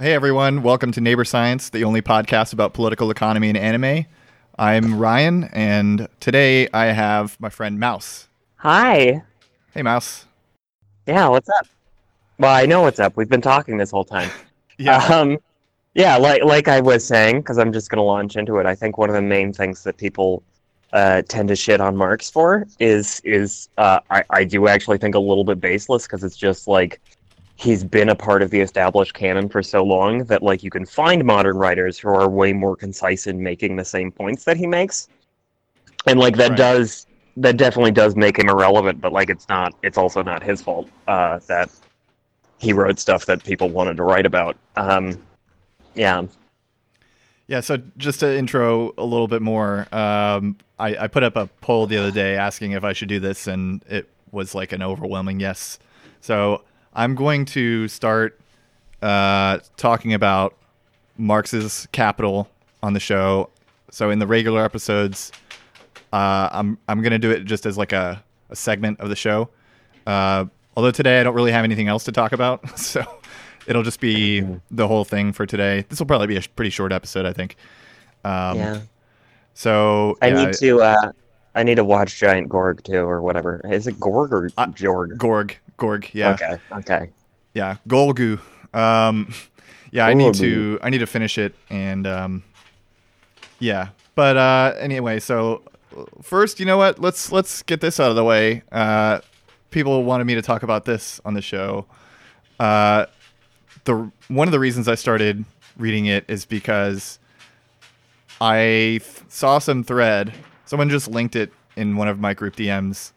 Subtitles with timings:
[0.00, 4.06] Hey everyone, welcome to Neighbor Science, the only podcast about political economy and anime.
[4.58, 8.26] I'm Ryan, and today I have my friend Mouse.
[8.56, 9.22] Hi.
[9.74, 10.24] Hey Mouse.
[11.06, 11.66] Yeah, what's up?
[12.38, 13.14] Well, I know what's up.
[13.18, 14.30] We've been talking this whole time.
[14.78, 15.04] Yeah.
[15.04, 15.36] Um,
[15.94, 18.64] yeah, like like I was saying, because I'm just going to launch into it.
[18.64, 20.42] I think one of the main things that people
[20.94, 25.14] uh, tend to shit on Marx for is is uh, I I do actually think
[25.14, 27.02] a little bit baseless because it's just like
[27.60, 30.86] he's been a part of the established canon for so long that like you can
[30.86, 34.66] find modern writers who are way more concise in making the same points that he
[34.66, 35.08] makes,
[36.06, 36.58] and like that Right.
[36.58, 39.00] does that definitely does make him irrelevant.
[39.00, 41.70] But like it's not it's also not his fault uh, that
[42.58, 44.56] he wrote stuff that people wanted to write about.
[44.76, 45.22] Um,
[45.94, 46.24] yeah.
[47.46, 51.48] Yeah, so just to intro a little bit more, um, I, I put up a
[51.60, 54.82] poll the other day asking if I should do this, and it was like an
[54.82, 55.80] overwhelming yes.
[56.20, 58.40] So I'm going to start
[59.02, 60.56] uh, talking about
[61.16, 62.48] Marx's Capital
[62.82, 63.50] on the show.
[63.90, 65.32] So in the regular episodes,
[66.12, 69.50] uh, I'm I'm gonna do it just as like a, a segment of the show.
[70.06, 70.46] Uh,
[70.76, 73.04] although today I don't really have anything else to talk about, so
[73.66, 75.84] it'll just be the whole thing for today.
[75.88, 77.56] This will probably be a pretty short episode, I think.
[78.24, 78.80] Um, yeah.
[79.54, 81.12] So I yeah, need to uh,
[81.54, 83.60] I need to watch Giant Gorg too, or whatever.
[83.70, 85.16] Is it Gorg or Uh, Jorg?
[85.16, 86.58] Gorg, Gorg, yeah, Okay.
[86.72, 87.10] Okay.
[87.54, 88.38] yeah, Golgu.
[88.72, 89.32] Um,
[89.90, 92.42] yeah, I need to I need to finish it, and um,
[93.58, 93.88] yeah.
[94.14, 95.62] But uh, anyway, so
[96.22, 96.98] first, you know what?
[97.00, 98.62] Let's let's get this out of the way.
[98.70, 99.20] Uh,
[99.70, 101.86] people wanted me to talk about this on the show.
[102.60, 103.06] Uh,
[103.84, 105.44] the one of the reasons I started
[105.76, 107.18] reading it is because
[108.40, 110.32] I th- saw some thread.
[110.70, 113.10] Someone just linked it in one of my group DMs,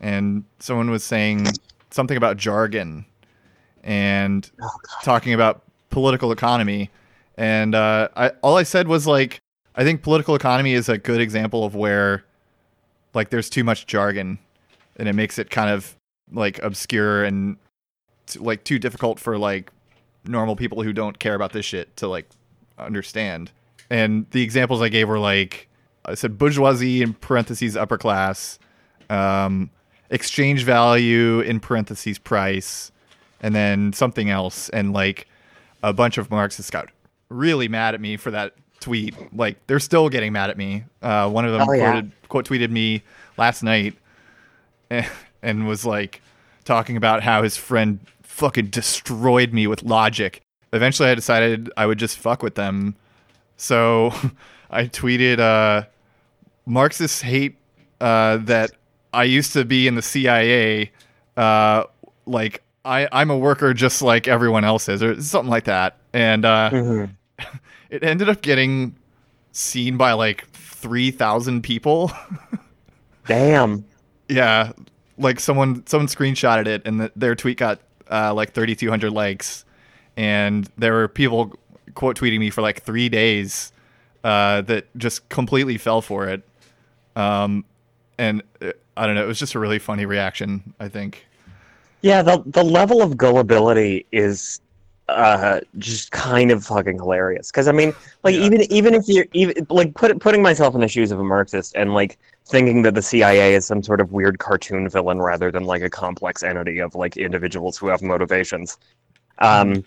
[0.00, 1.44] and someone was saying
[1.90, 3.04] something about jargon
[3.82, 4.68] and Oh,
[5.02, 6.88] talking about political economy.
[7.36, 9.40] And uh, I all I said was like,
[9.74, 12.22] I think political economy is a good example of where
[13.12, 14.38] like there's too much jargon,
[14.96, 15.96] and it makes it kind of
[16.30, 17.56] like obscure and
[18.26, 19.72] t- like too difficult for like
[20.24, 22.28] normal people who don't care about this shit to like
[22.78, 23.50] understand.
[23.90, 25.66] And the examples I gave were like
[26.04, 28.58] I said bourgeoisie in parentheses upper class,
[29.08, 29.70] um,
[30.10, 32.90] exchange value in parentheses price,
[33.40, 34.68] and then something else.
[34.70, 35.26] And like
[35.82, 36.88] a bunch of Marxists got
[37.28, 39.14] really mad at me for that tweet.
[39.36, 40.84] Like they're still getting mad at me.
[41.02, 41.90] Uh, one of them Oh, yeah.
[41.92, 43.02] quoted, quote tweeted me
[43.36, 43.94] last night
[44.88, 45.06] and,
[45.42, 46.22] and was like
[46.64, 50.40] talking about how his friend fucking destroyed me with logic.
[50.72, 52.94] Eventually, I decided I would just fuck with them.
[53.56, 54.12] So
[54.70, 55.86] I tweeted, uh,
[56.66, 57.56] Marxists hate
[58.00, 58.70] uh, that
[59.12, 60.92] I used to be in the CIA.
[61.36, 61.84] Uh,
[62.26, 65.96] like, I, I'm a worker just like everyone else is, or something like that.
[66.12, 67.10] And uh, Mhm.
[67.90, 68.94] it ended up getting
[69.52, 72.10] seen by like 3,000 people.
[73.26, 73.84] Damn.
[74.28, 74.70] Yeah,
[75.18, 79.64] like someone someone screenshotted it, and the, their tweet got uh, like 3,200 likes,
[80.16, 81.52] and there were people
[81.96, 83.72] quote tweeting me for like three days
[84.24, 86.42] uh, that just completely fell for it.
[87.16, 87.64] Um,
[88.18, 90.74] and uh, I don't know, it was just a really funny reaction.
[90.80, 91.26] I think.
[92.02, 94.60] Yeah, the the level of gullibility is
[95.08, 97.50] uh just kind of fucking hilarious.
[97.50, 98.40] Because I mean, like Yeah.
[98.40, 101.74] even even if you're even like put, putting myself in the shoes of a Marxist
[101.76, 105.64] and like thinking that the CIA is some sort of weird cartoon villain rather than
[105.64, 108.78] like a complex entity of like individuals who have motivations.
[109.38, 109.84] Um,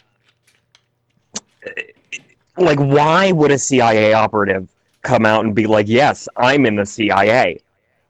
[2.58, 4.68] like why would a CIA operative
[5.02, 7.60] come out and be like, "Yes, I'm in the CIA"?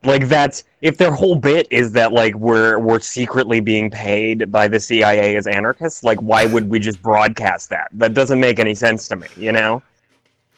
[0.03, 4.67] Like that's if their whole bit is that like we're we're secretly being paid by
[4.67, 7.87] the CIA as anarchists, like why would we just broadcast that?
[7.93, 9.81] That doesn't make any sense to me, you know?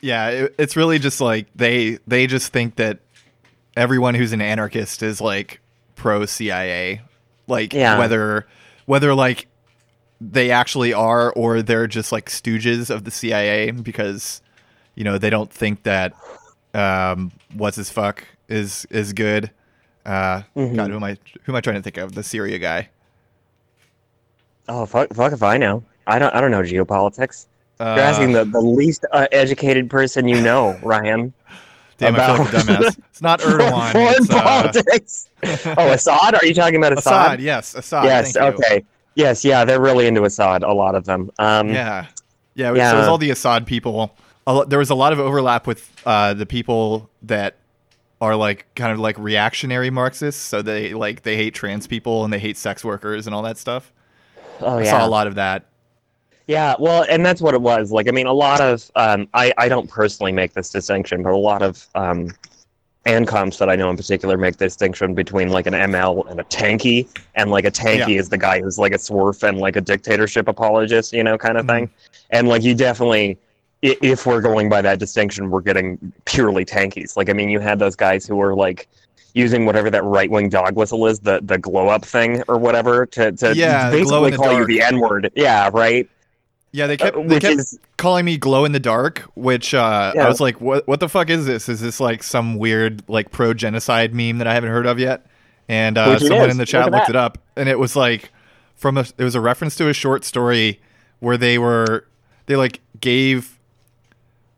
[0.02, 3.00] Yeah, it, it's really just like they they just think that
[3.78, 5.60] everyone who's an anarchist is like
[5.96, 7.02] pro CIA,
[7.48, 8.00] like Yeah.
[8.00, 8.48] whether
[8.88, 9.48] whether like
[10.22, 14.42] they actually are or they're just like stooges of the CIA because
[14.96, 16.14] you know they don't think that
[16.74, 19.52] um what's his fuck is is good.
[20.06, 20.76] Uh, Mhm.
[20.76, 22.14] God, who am I who am I trying to think of?
[22.14, 22.90] The Syria guy.
[24.68, 25.84] Oh fuck, fuck if I know.
[26.08, 27.48] I don't I don't know geopolitics.
[27.80, 31.34] Uh, You're asking the, the least uh, educated person you know, Ryan.
[31.98, 32.98] damn, I feel like a dumbass.
[33.10, 33.92] It's not Erdogan.
[33.92, 35.30] Foreign it's, uh, politics.
[35.78, 36.36] oh, Assad?
[36.36, 37.14] Are you talking about Assad?
[37.14, 37.42] Assad.
[37.42, 38.06] Yes, Assad.
[38.06, 38.32] yes.
[38.34, 38.86] thank you.
[39.16, 39.44] Yes.
[39.44, 39.66] Yeah.
[39.66, 40.64] They're really into Assad.
[40.64, 41.32] A lot of them.
[41.40, 41.70] Um,
[42.56, 42.92] Yeah, yeah.
[42.92, 44.16] So it was all the Assad people.
[44.68, 47.56] There was a lot of overlap with uh, the people that
[48.22, 50.42] are like kind of like reactionary Marxists.
[50.42, 53.58] So they like they hate trans people and they hate sex workers and all that
[53.58, 53.92] stuff.
[54.62, 54.92] Oh I yeah.
[54.92, 55.66] saw a lot of that.
[56.48, 57.92] Yeah, well, and that's what it was.
[57.92, 61.34] Like, I mean, a lot of um, I I don't personally make this distinction, but
[61.34, 62.30] a lot of um,
[63.06, 66.44] ANCOMs that I know in particular make the distinction between like an ML and a
[66.46, 68.20] tanky, and like a tanky Yeah.
[68.20, 71.58] is the guy who's like a swerf and like a dictatorship apologist, you know, kind
[71.58, 71.70] of Mhm.
[71.70, 71.90] thing.
[72.32, 73.38] And like, you definitely,
[73.84, 77.16] if we're going by that distinction, we're getting purely tankies.
[77.16, 78.88] Like, I mean, you had those guys who were like
[79.36, 83.06] using whatever that right wing dog whistle is, the the glow up thing or whatever,
[83.06, 85.30] to to Yeah, basically call you the N word.
[85.36, 86.10] Yeah, right.
[86.76, 90.12] Yeah, they kept Uh, they kept is calling me glow in the dark, which uh,
[90.14, 90.26] Yeah.
[90.26, 91.70] I was like, what what the fuck is this?
[91.70, 95.26] Is this like some weird like pro genocide meme that I haven't heard of yet?
[95.70, 96.56] And uh, someone is.
[96.56, 98.30] in the chat at looked it up, and it was like
[98.76, 100.82] from a it was a reference to a short story
[101.20, 102.06] where they were
[102.48, 103.58] they like gave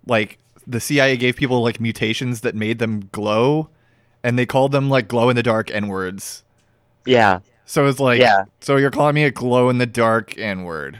[0.07, 3.69] like the CIA gave people like mutations that made them glow,
[4.23, 6.43] and they called them like glow in the dark n words.
[7.05, 7.39] yeah.
[7.69, 8.45] So it's like, Yeah.
[8.61, 10.99] so you're calling me a glow in the dark n word.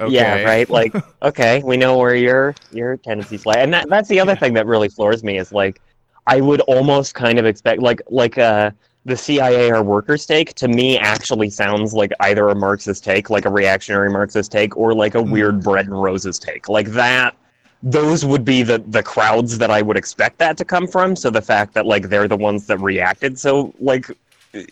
[0.00, 0.14] Okay.
[0.14, 0.68] Yeah, right.
[0.70, 4.54] Like, okay, we know where your your tendencies lie, and that that's the other thing
[4.54, 5.80] that really floors me is like,
[6.26, 8.70] I would almost kind of expect like like uh
[9.04, 13.46] the CIA or workers' take to me actually sounds like either a Marxist take, like
[13.46, 17.34] a reactionary Marxist take, or like a weird bread and roses take, like that.
[17.82, 21.16] Those would be the the crowds that I would expect that to come from.
[21.16, 24.10] So the fact that like they're the ones that reacted so like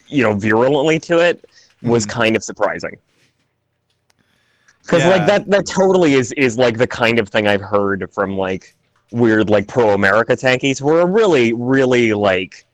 [0.07, 1.45] you know virulently to it
[1.83, 2.11] was Mhm.
[2.11, 2.97] kind of surprising.
[4.87, 5.11] Because Yeah.
[5.11, 8.75] like that that totally is is like the kind of thing I've heard from like
[9.13, 10.81] weird like pro America tankies.
[10.81, 12.65] We're a really really like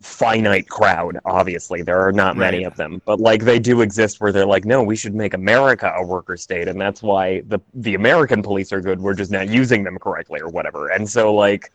[0.00, 1.18] finite crowd.
[1.24, 2.66] Obviously, there are not many Right.
[2.66, 5.92] of them, but like they do exist where they're like, no, we should make America
[5.96, 9.00] a worker state, and that's why the the American police are good.
[9.00, 10.88] We're just not using them correctly or whatever.
[10.88, 11.70] And so like,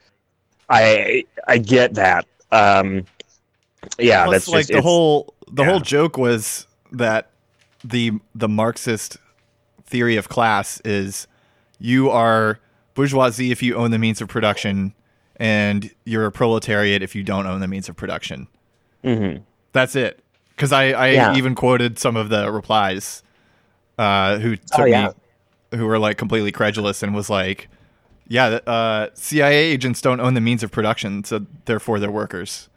[0.69, 2.25] I I get that.
[2.51, 3.05] Um,
[3.99, 5.69] yeah, Plus, that's like just the whole the yeah.
[5.69, 7.29] whole joke was that
[7.83, 9.17] the the Marxist
[9.87, 11.27] theory of class is
[11.79, 12.59] you are
[12.93, 14.93] bourgeoisie if you own the means of production,
[15.37, 18.47] and you're a proletariat if you don't own the means of production.
[19.03, 19.41] Mhm.
[19.73, 20.23] That's it.
[20.55, 21.35] Because I, I Yeah.
[21.35, 23.21] even quoted some of the replies
[23.99, 25.11] uh, who took Oh, yeah.
[25.71, 27.67] me, who were like completely credulous and was like,
[28.27, 32.69] yeah, uh, CIA agents don't own the means of production, so therefore they're workers.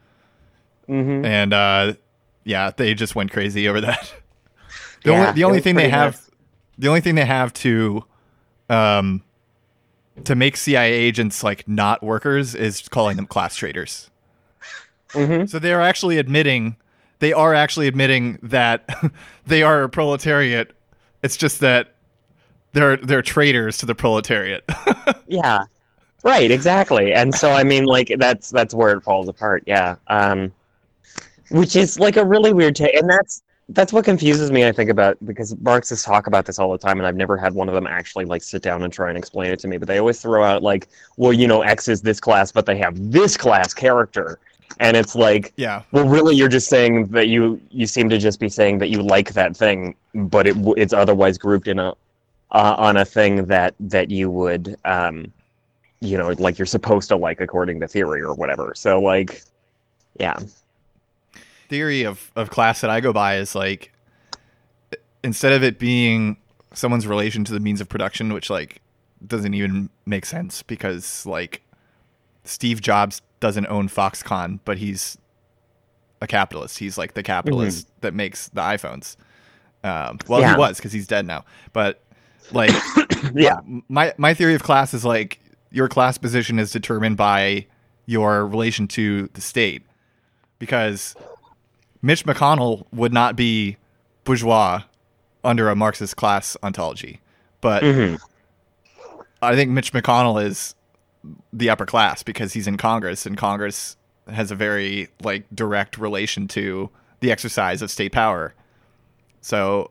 [0.89, 1.25] Mhm.
[1.25, 1.95] And uh,
[2.45, 4.13] yeah, they just went crazy over that.
[5.03, 6.21] The Yeah, only the only thing they have.
[6.81, 8.05] The only thing they have to,
[8.71, 9.23] um,
[10.25, 14.11] to make CIA agents like not workers is calling them class traitors.
[15.11, 15.49] Mhm.
[15.49, 16.77] So they are actually admitting,
[17.19, 18.89] they are actually admitting that
[19.47, 20.73] they are a proletariat.
[21.23, 21.95] It's just that
[22.73, 24.65] they're they're traitors to the proletariat.
[25.27, 25.65] Yeah.
[26.25, 27.13] Right, exactly.
[27.15, 29.95] And so I mean like that's that's where it falls apart, yeah.
[30.09, 30.53] Um
[31.51, 33.43] which is like a really weird take and that's
[33.73, 36.99] that's what confuses me I think about because Marxists talk about this all the time
[36.99, 39.51] and I've never had one of them actually like sit down and try and explain
[39.53, 42.21] it to me, but they always throw out like, well, you know, X is this
[42.21, 44.39] class, but they have this class character.
[44.79, 48.41] And it's like yeah, well, really, you're just saying that you you seem to just
[48.41, 51.91] be saying that you like that thing, but it it's otherwise grouped in a
[52.53, 55.31] uh, on a thing that that you would um
[56.01, 58.73] you know like you're supposed to like according to theory or whatever.
[58.75, 59.43] So like,
[60.19, 60.39] yeah,
[61.71, 63.93] theory of, of class that I go by is like
[65.23, 66.37] instead of it being
[66.75, 68.81] someone's relation to the means of production, which like
[69.27, 71.63] doesn't even make sense because like
[72.45, 75.17] Steve Jobs doesn't own Foxconn, but he's
[76.21, 76.79] a capitalist.
[76.79, 79.17] He's like the capitalist that makes the iPhones.
[79.83, 80.53] Um, well, Yeah.
[80.55, 81.45] he was because he's dead now.
[81.73, 82.03] But
[82.53, 82.71] like,
[83.35, 87.67] yeah, my my theory of class is like your class position is determined by
[88.07, 89.83] your relation to the state
[90.59, 91.15] because
[92.03, 93.77] Mitch McConnell would not be
[94.25, 94.83] bourgeois
[95.45, 97.21] under a Marxist class ontology,
[97.61, 98.15] but hmm
[99.43, 100.75] I think Mitch McConnell is
[101.53, 103.97] the upper class because he's in Congress and Congress
[104.29, 106.91] has a very like direct relation to
[107.21, 108.55] the exercise of state power.
[109.41, 109.91] So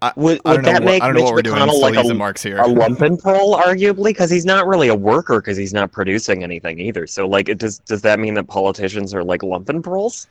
[0.00, 1.56] I, Would- I would that what, make I Mitch what we're doing.
[1.58, 2.58] McConnell like a- using Marx here.
[2.58, 7.06] a lumpenprole, arguably, because he's not really a worker because he's not producing anything either.
[7.08, 10.26] So like, it does does that mean that politicians are like lumpenproles?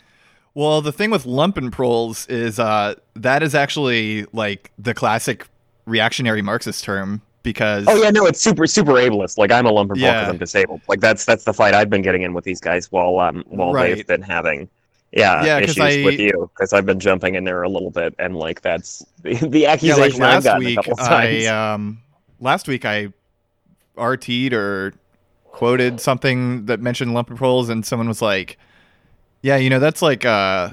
[0.55, 5.47] Well, the thing with lumpenproles is uh, that is actually like the classic
[5.85, 9.37] reactionary Marxist term because Oh yeah, no, it's super super ableist.
[9.37, 10.29] Like I'm a lumpenprole because Yeah.
[10.29, 10.81] I'm disabled.
[10.87, 13.73] Like that's that's the fight I've been getting in with these guys while um while
[13.73, 13.95] Right.
[13.95, 14.69] they've been having
[15.11, 18.15] yeah, Yeah, issues I- with you because I've been jumping in there a little bit
[18.19, 21.99] and like that's the, the yeah, accusation like I've last week a couple I um
[22.39, 23.09] last week I
[23.97, 24.93] RT'd or
[25.45, 28.57] quoted something that mentioned lumpenproles and someone was like,
[29.43, 30.71] "Yeah, you know that's like uh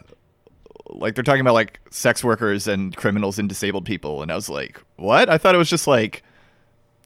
[0.88, 4.48] like they're talking about like sex workers and criminals and disabled people, and I was
[4.48, 5.28] like, what?
[5.28, 6.22] I thought it was just like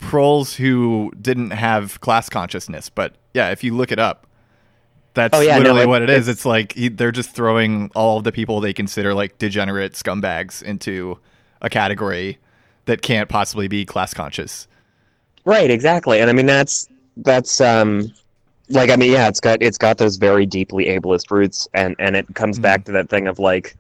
[0.01, 4.27] proles who didn't have class consciousness, but yeah, if you look it up,
[5.15, 6.29] that's Oh, yeah, no, literally it- what it is.
[6.29, 9.93] it's- It's like he, they're just throwing all of the people they consider like degenerate
[9.95, 11.19] scumbags into
[11.63, 12.39] a category
[12.87, 14.67] that can't possibly be class conscious.
[15.45, 16.21] Right, exactly.
[16.21, 18.13] And I mean that's that's um
[18.71, 22.17] like I mean yeah, it's got it's got those very deeply ableist roots and and
[22.17, 22.63] it comes Mhm.
[22.63, 23.77] back to that thing of like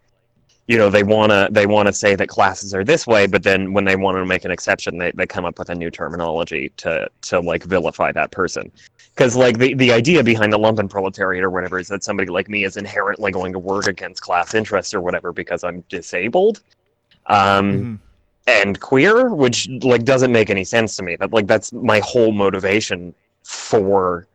[0.67, 3.85] you know, they wanna they wanna say that classes are this way, but then when
[3.85, 7.09] they want to make an exception they, they come up with a new terminology to
[7.23, 8.73] to like vilify that person.
[9.14, 12.49] Because like the, the idea behind the lumpen proletariat or whatever is that somebody like
[12.49, 16.62] me is inherently going to work against class interests or whatever because I'm disabled.
[17.26, 17.99] Um Mhm.
[18.47, 21.17] and queer, which like doesn't make any sense to me.
[21.17, 23.14] That like that's my whole motivation
[23.45, 24.26] for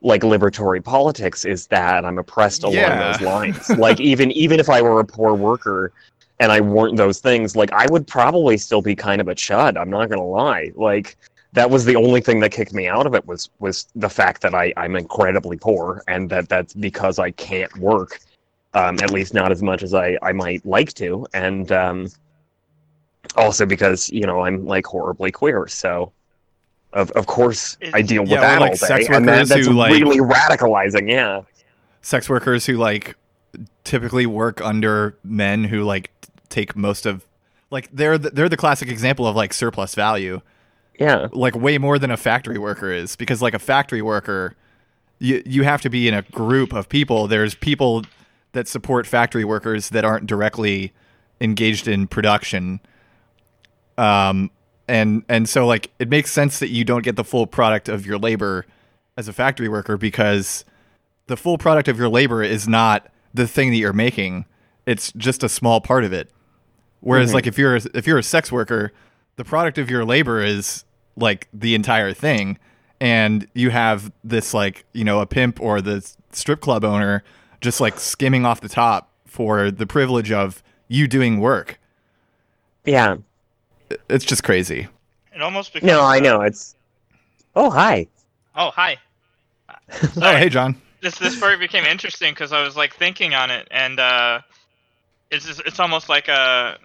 [0.00, 3.12] like liberatory politics is that I'm oppressed along Yeah.
[3.12, 3.68] those lines.
[3.78, 5.92] like even even if I were a poor worker
[6.40, 9.76] and I weren't those things, like I would probably still be kind of a chud.
[9.76, 10.70] I'm not gonna lie.
[10.76, 11.16] Like
[11.52, 14.42] that was the only thing that kicked me out of it was was the fact
[14.42, 18.20] that I I'm incredibly poor and that that's because I can't work.
[18.74, 22.08] Um, at least not as much as I, I might like to, and um,
[23.34, 26.12] also because you know I'm like horribly queer, so
[26.92, 29.48] of of course I deal with Yeah, that like, all day, sex and that, workers
[29.50, 31.10] that's who, like- really radicalizing.
[31.10, 31.42] Yeah,
[32.02, 33.16] sex workers who like
[33.84, 36.10] typically work under men who like
[36.48, 37.24] take most of
[37.70, 40.40] like they're the, they're the classic example of like surplus value.
[40.98, 44.56] Yeah, like way more than a factory worker is because like a factory worker
[45.20, 47.26] you you have to be in a group of people.
[47.28, 48.04] There's people
[48.52, 50.92] that support factory workers that aren't directly
[51.40, 52.80] engaged in production.
[53.96, 54.50] Um
[54.88, 58.06] and and so like it makes sense that you don't get the full product of
[58.06, 58.64] your labor
[59.16, 60.64] as a factory worker because
[61.26, 64.44] the full product of your labor is not the thing that you're making
[64.86, 66.30] it's just a small part of it
[67.00, 67.34] whereas Mhm.
[67.34, 68.92] like if you're a, if you're a sex worker
[69.36, 70.84] the product of your labor is
[71.16, 72.58] like the entire thing
[73.00, 77.22] and you have this like you know a pimp or the strip club owner
[77.60, 81.78] just like skimming off the top for the privilege of you doing work
[82.84, 83.16] yeah.
[84.08, 84.88] It's just crazy
[85.34, 85.90] It almost becomes.
[85.90, 86.74] No, I know it's.
[87.56, 88.06] Oh hi.
[88.54, 88.96] Oh, hi.
[90.16, 93.68] oh hey john This this part became interesting because I was like thinking on it,
[93.70, 94.40] and uh,
[95.30, 96.76] it's just, it's almost like a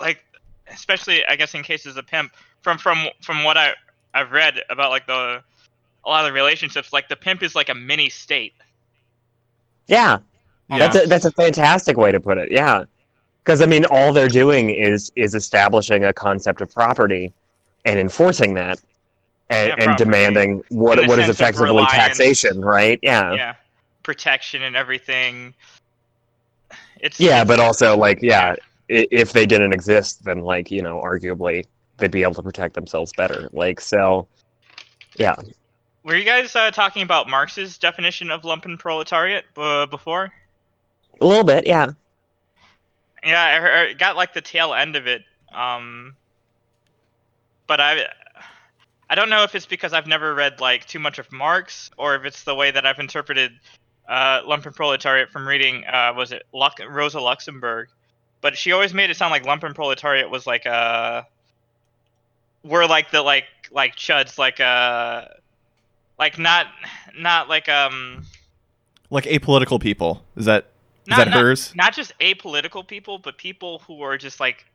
[0.00, 0.24] like,
[0.72, 2.32] especially I guess in cases of pimp.
[2.62, 3.74] From from from what I
[4.14, 5.42] I've read about like the
[6.04, 8.54] a lot of the relationships, like the pimp is like a mini state.
[9.86, 10.18] Yeah,
[10.68, 10.78] Yeah.
[10.78, 12.50] that's a that's a fantastic way to put it.
[12.50, 12.84] Yeah,
[13.48, 17.32] because I mean, all they're doing is is establishing a concept of property
[17.86, 18.78] and enforcing that,
[19.48, 21.92] and, Yeah, and demanding what what is effectively reliance.
[21.92, 22.98] taxation, right?
[23.02, 23.32] Yeah.
[23.32, 23.54] yeah,
[24.02, 25.54] protection and everything.
[27.00, 28.54] It's Yeah, but also like yeah,
[28.88, 31.64] if they didn't exist, then like you know, arguably
[31.96, 33.48] they'd be able to protect themselves better.
[33.54, 34.28] Like so,
[35.16, 35.36] yeah.
[36.04, 40.34] Were you guys uh, talking about Marx's definition of lumpen proletariat uh, before?
[41.22, 41.92] A little bit, yeah.
[43.24, 45.22] Yeah, I, I got like the tail end of it.
[45.52, 46.14] Um,
[47.66, 48.06] but I,
[49.10, 52.14] I don't know if it's because I've never read like too much of Marx, or
[52.14, 53.52] if it's the way that I've interpreted
[54.08, 55.84] uh, lumpen proletariat from reading.
[55.84, 57.88] Uh, was it Rosa Luxemburg?
[58.40, 61.22] But she always made it sound like lumpen proletariat was like uh
[62.62, 65.24] we're like the like like chuds like uh
[66.18, 66.66] like not
[67.16, 68.24] not like um
[69.10, 70.66] like apolitical people is that
[71.08, 74.66] Not- that not- hers not just apolitical people, but people who are just like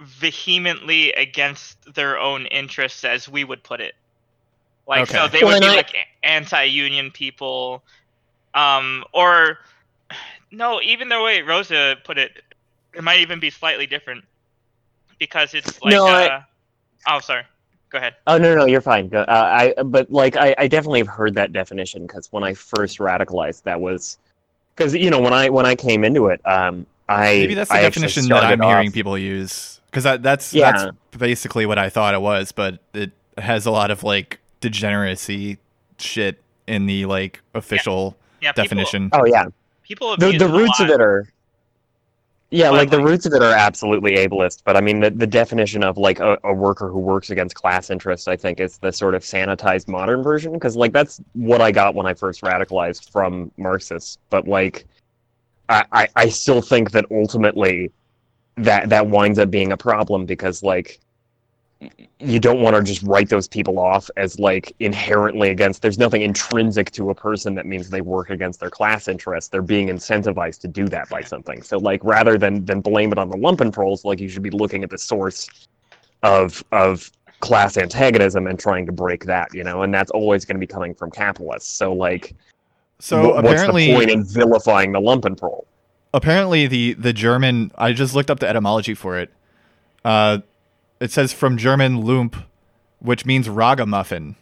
[0.00, 3.94] vehemently against their own interests, as we would put it.
[4.86, 7.82] Like, so they Well, would be I- like anti-union people,
[8.54, 9.58] um, or
[10.50, 12.42] no, even the way Rosa put it,
[12.92, 14.24] it might even be slightly different
[15.18, 16.42] because it's like, No, I- uh,
[17.08, 17.44] oh, sorry,
[17.90, 18.14] go ahead.
[18.26, 19.08] Oh no, no, you're fine.
[19.08, 22.54] Go- Uh, I but like I, I definitely have heard that definition because when I
[22.54, 24.18] first radicalized, that was
[24.76, 27.76] because you know when I when I came into it, um, I maybe that's the
[27.76, 30.72] I definition that i'm started hearing people use because that, that's Yeah.
[30.72, 35.58] that's basically what i thought it was but it has a lot of like degeneracy
[35.98, 39.44] shit in the like official Yeah, people, definition Oh yeah,
[39.82, 41.28] People have the used the it a roots of it are.
[42.54, 45.10] Yeah, But, like the like- roots of it are absolutely ableist, but I mean the,
[45.10, 48.78] the definition of like a, a worker who works against class interests, I think, is
[48.78, 52.42] the sort of sanitized modern version because like that's what I got when I first
[52.42, 54.18] radicalized from Marxists.
[54.30, 54.86] But like,
[55.68, 57.90] I, I, I still think that ultimately
[58.58, 61.00] that that winds up being a problem because like
[62.20, 66.22] you don't want to just write those people off as like inherently against there's nothing
[66.22, 70.60] intrinsic to a person that means they work against their class interests they're being incentivized
[70.60, 74.04] to do that by something so like rather than than blame it on the lumpenproles
[74.04, 75.48] like you should be looking at the source
[76.22, 77.10] of of
[77.40, 80.66] class antagonism and trying to break that you know and that's always going to be
[80.66, 82.34] coming from capitalists so like
[83.00, 85.64] So wh- what's the point in vilifying the lumpenprole
[86.14, 87.72] apparently the the German.
[87.76, 89.30] I just looked up the etymology for it.
[90.04, 90.38] Uh,
[91.00, 92.36] it says from German "lump,"
[93.00, 94.36] which means ragamuffin.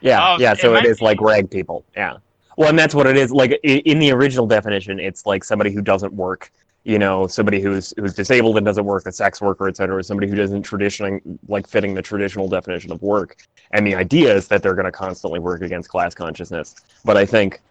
[0.00, 0.54] Yeah, Oh, yeah.
[0.54, 1.84] So it might is be- like rag people.
[1.96, 2.18] Yeah.
[2.56, 3.30] Well, and that's what it is.
[3.32, 6.52] Like in the original definition, it's like somebody who doesn't work.
[6.84, 10.28] You know, somebody who's who's disabled and doesn't work, a sex worker, et cetera, somebody
[10.28, 13.38] who doesn't traditionally like fitting the traditional definition of work.
[13.70, 16.74] And the idea is that they're going to constantly work against class consciousness.
[17.04, 17.62] But I think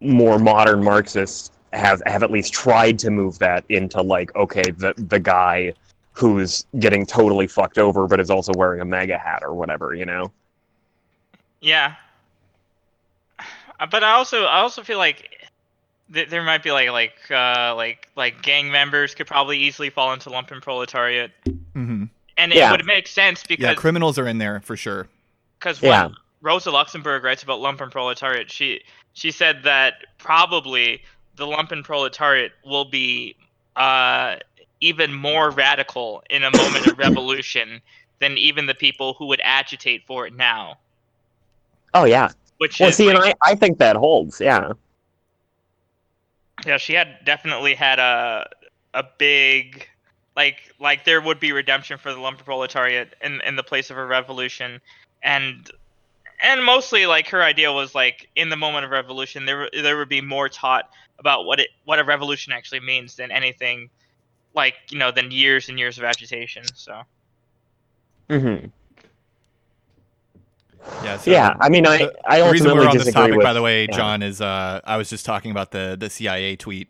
[0.00, 4.94] more modern Marxists have have at least tried to move that into like, okay, the
[4.96, 5.74] the guy
[6.12, 9.94] who's getting totally fucked over, but is also wearing a mega hat or whatever.
[9.94, 10.30] You know.
[11.60, 11.94] Yeah.
[13.90, 15.28] But I also I also feel like
[16.12, 20.12] th- there might be like like uh, like like gang members could probably easily fall
[20.12, 21.32] into lumpen proletariat,
[21.74, 22.04] hmm
[22.36, 22.68] and Yeah.
[22.68, 25.08] it would make sense Yeah, because criminals are in there for sure.
[25.58, 26.06] because Yeah.
[26.06, 28.82] when Rosa Luxemburg writes about lumpen proletariat, she
[29.14, 31.02] she said that probably
[31.34, 33.34] the lumpen proletariat will be
[33.74, 34.36] uh,
[34.82, 37.80] even more radical in a moment of revolution
[38.18, 40.76] than even the people who would agitate for it now.
[41.94, 42.30] Oh yeah.
[42.58, 44.40] Which Well, is see, like- and I, I think that holds.
[44.40, 44.72] Yeah.
[46.66, 48.48] Yeah, she had definitely had a
[48.94, 49.88] a big
[50.36, 53.96] like like there would be redemption for the lumpen proletariat in in the place of
[53.98, 54.80] a revolution
[55.22, 55.70] and
[56.42, 60.08] and mostly like her idea was like in the moment of revolution there there would
[60.08, 63.88] be more taught about what it what a revolution actually means than anything
[64.54, 67.02] like you know than years and years of agitation so
[68.28, 68.56] hmm
[71.04, 71.16] Yeah.
[71.18, 71.54] So Yeah.
[71.60, 73.44] I mean, I the- I the reason we're on this topic, with.
[73.44, 73.96] by the way, yeah.
[73.96, 76.88] John, is uh, I was just talking about the the CIA tweet.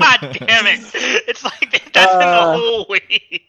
[0.00, 0.80] god damn it
[1.28, 3.42] it's like that's in Uh, the whole week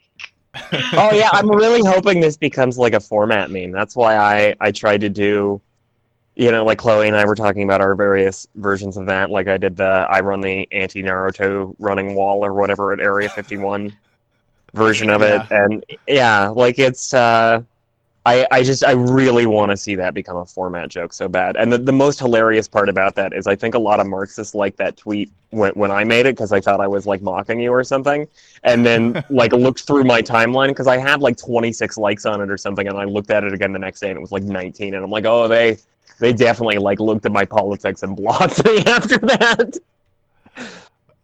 [0.94, 3.72] oh yeah, I'm really hoping this becomes like a format meme.
[3.72, 5.62] That's why I I tried to do,
[6.36, 9.30] you know, like Chloe and I were talking about our various versions of that.
[9.30, 13.30] Like I did the I run the anti Naruto running wall or whatever at Area
[13.30, 13.96] 51
[14.74, 17.14] version of it, and yeah, like it's.
[17.14, 17.64] uh
[18.24, 21.56] I, I just I really want to see that become a format joke so bad.
[21.58, 24.54] And the, the most hilarious part about that is I think a lot of Marxists
[24.54, 27.60] like that tweet when, when I made it because I thought I was like mocking
[27.60, 28.28] you or something.
[28.64, 32.52] And then like looked through my timeline because I had like 26 likes on it
[32.52, 32.88] or something.
[32.88, 34.94] And I looked at it again the next day and it was like 19.
[34.94, 35.80] And I'm like, oh, they
[36.22, 39.78] they definitely like looked at my politics and blocked me after that.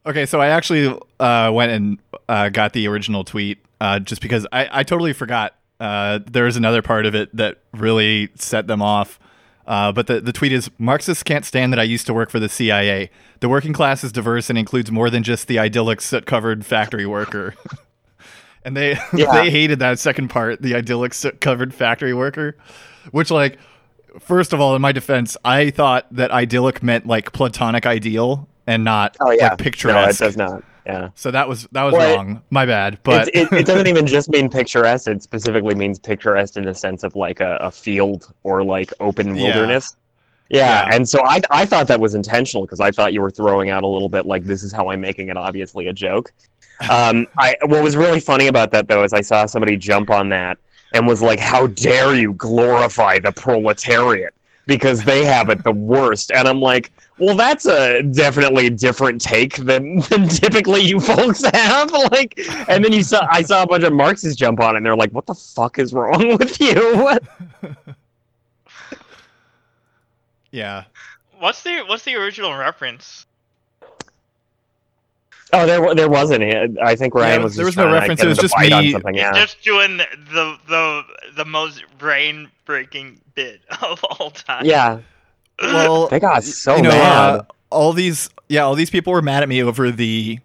[0.06, 4.46] Okay, so I actually uh, went and uh, got the original tweet uh, just because
[4.52, 5.54] I, I totally forgot.
[5.80, 9.20] Uh, there was another part of it that really set them off.
[9.68, 12.40] Uh, but the, the tweet is Marxists can't stand that I used to work for
[12.40, 13.12] the CIA.
[13.42, 17.06] The working class is diverse and includes more than just the idyllic soot covered factory
[17.06, 17.54] worker.
[18.64, 19.34] and they Yeah.
[19.34, 22.56] they hated that second part, the idyllic soot covered factory worker,
[23.12, 23.60] which like
[24.20, 28.84] first of all, in my defense, I thought that idyllic meant like platonic ideal and
[28.84, 30.20] not Oh yeah, like no, it picturesque.
[30.20, 30.64] does not.
[30.86, 31.10] Yeah.
[31.16, 32.42] so that was that was Well, it- wrong.
[32.50, 33.00] My bad.
[33.04, 35.08] But it, it, it doesn't even just mean picturesque.
[35.08, 39.36] It specifically means picturesque in the sense of like a, a field or like open
[39.36, 39.44] Yeah.
[39.54, 39.96] wilderness.
[40.50, 40.86] Yeah.
[40.90, 40.96] Yeah.
[40.96, 43.84] and so I I thought that was intentional because I thought you were throwing out
[43.84, 46.32] a little bit like this is how I'm making it obviously a joke.
[46.92, 50.30] Um, I what was really funny about that though is I saw somebody jump on
[50.30, 50.60] that
[50.98, 54.34] and was like, "How dare you glorify the proletariat
[54.66, 59.58] because they have it the worst?" And I'm like, "Well, that's a definitely different take
[59.58, 63.84] than, than typically you folks have." Like, and then you saw I saw a bunch
[63.84, 67.18] of Marxists jump on it, and they're like, "What the fuck is wrong with you?"
[70.52, 70.86] yeah.
[71.40, 73.27] what's the what's the original reference
[75.54, 76.44] Oh, there wa- there wasn't.
[76.80, 77.56] I think Ryan Yeah, was.
[77.56, 78.70] there just was no trying to reference, get it was just bite
[79.14, 79.34] me- Yeah.
[79.34, 81.04] just doing the, the the
[81.38, 84.66] the most brain breaking bit of all time.
[84.66, 85.00] Yeah.
[85.62, 87.40] Well, They got so you know, mad.
[87.40, 90.40] uh, all these yeah, all these people were mad at me over the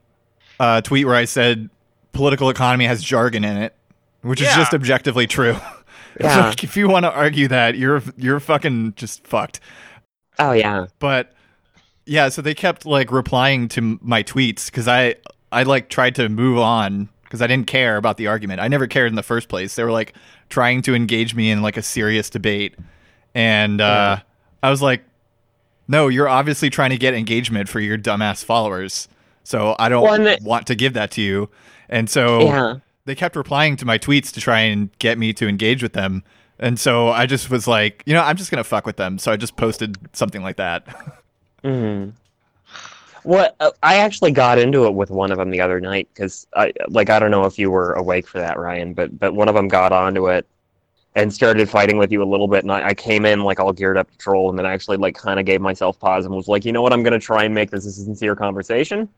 [0.61, 1.69] uh, tweet where I said
[2.12, 3.75] political economy has jargon in it,
[4.23, 5.57] which is just objectively true.
[6.15, 6.49] It's Yeah.
[6.49, 9.61] like, if you want to argue that, you're you're fucking just fucked.
[10.38, 10.87] Oh yeah.
[10.99, 11.33] But
[12.07, 15.17] yeah, so they kept like replying to my tweets because I
[15.51, 18.61] I like tried to move on because I didn't care about the argument.
[18.61, 19.75] I never cared in the first place.
[19.77, 20.15] They were like
[20.49, 22.75] trying to engage me in like a serious debate,
[23.35, 24.19] and uh,
[24.62, 25.03] I was like,
[25.88, 29.09] "No, you're obviously trying to get engagement for your dumbass followers."
[29.45, 31.51] So I don't Well, want to give that to you.
[31.88, 32.75] And so Yeah.
[33.07, 36.23] they kept replying to my tweets to try and get me to engage with them.
[36.61, 39.19] And so I just was like, you know, I'm just gonna fuck with them.
[39.19, 40.87] So I just posted something like that.
[41.62, 42.11] hmm
[43.22, 46.46] What uh, I actually got into it with one of them the other night because
[46.55, 49.48] I like I don't know if you were awake for that, Ryan, but but one
[49.48, 50.46] of them got onto it
[51.14, 53.72] and started fighting with you a little bit, and I, I came in like all
[53.72, 56.35] geared up to troll, and then I actually like kind of gave myself pause and
[56.35, 59.09] was like, you know what, I'm gonna try and make this a sincere conversation.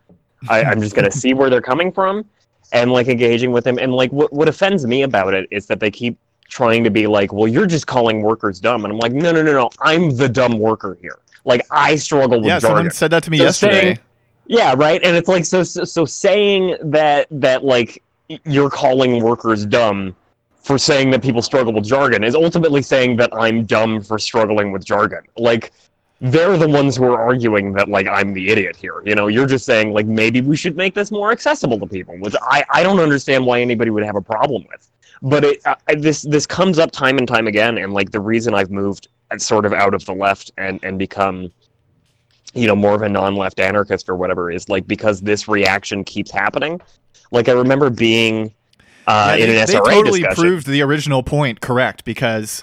[0.49, 2.25] I, I'm just gonna see where they're coming from,
[2.73, 3.79] and like engaging with them.
[3.79, 7.07] And like what what offends me about it is that they keep trying to be
[7.07, 10.15] like, well, you're just calling workers dumb, and I'm like, no, no, no, no, I'm
[10.17, 11.19] the dumb worker here.
[11.45, 12.77] Like I struggle with yeah, jargon.
[12.77, 13.81] someone said that to me So yesterday.
[13.81, 13.99] saying-
[14.47, 15.03] Yeah, right.
[15.03, 18.03] And it's like so so, so saying that that like
[18.45, 20.15] you're calling workers dumb
[20.63, 24.73] for saying that people struggle with jargon is ultimately saying that I'm dumb for struggling
[24.73, 25.21] with jargon.
[25.37, 25.73] Like
[26.21, 29.03] they're the ones who are arguing that like I'm the idiot here.
[29.05, 32.17] You know, you're just saying like maybe we should make this more accessible to people,
[32.19, 34.89] which I I don't understand why anybody would have a problem with.
[35.21, 38.21] But it I, I- this this comes up time and time again, and like the
[38.21, 39.09] reason I've moved
[39.39, 41.51] sort of out of the left and and become
[42.55, 46.31] you know more of a non-left anarchist or whatever is like because this reaction keeps
[46.31, 46.81] happening
[47.33, 48.53] like i remember being
[49.07, 50.43] uh, Yeah, in they, an they totally discussion.
[50.45, 52.63] proved the original point correct because,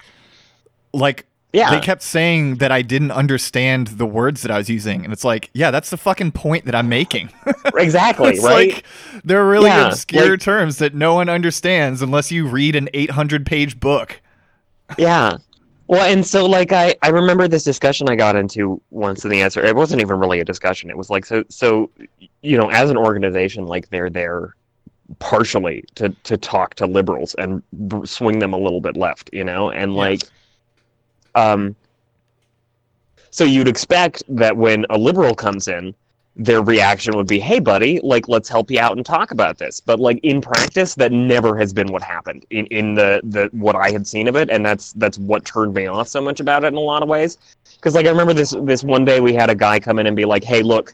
[0.91, 5.03] like, yeah, they kept saying that I didn't understand the words that I was using,
[5.03, 7.29] and it's like, yeah, that's the fucking point that I'm making.
[7.75, 8.73] exactly, it's right?
[8.73, 8.85] like
[9.23, 13.45] they're really Yeah, obscure like- terms that no one understands unless you read an 800
[13.45, 14.19] page book.
[14.97, 15.37] yeah.
[15.91, 19.41] Well, and so like I I remember this discussion I got into once in the
[19.41, 19.61] answer.
[19.61, 20.89] It wasn't even really a discussion.
[20.89, 21.89] It was like so so
[22.41, 24.55] you know as an organization like they're there
[25.19, 29.43] partially to to talk to liberals and b- swing them a little bit left, you
[29.43, 30.21] know, and like
[31.35, 31.75] um
[33.29, 35.93] so you'd expect that when a liberal comes in
[36.35, 39.79] their reaction would be hey buddy like let's help you out and talk about this.
[39.79, 43.75] But like in practice that never has been what happened in, in the the what
[43.75, 46.63] i had seen of it and that's that's what turned me off so much about
[46.63, 47.37] it in a lot of ways.
[47.75, 50.15] Because like i remember this this one day we had a guy come in and
[50.15, 50.93] be like hey look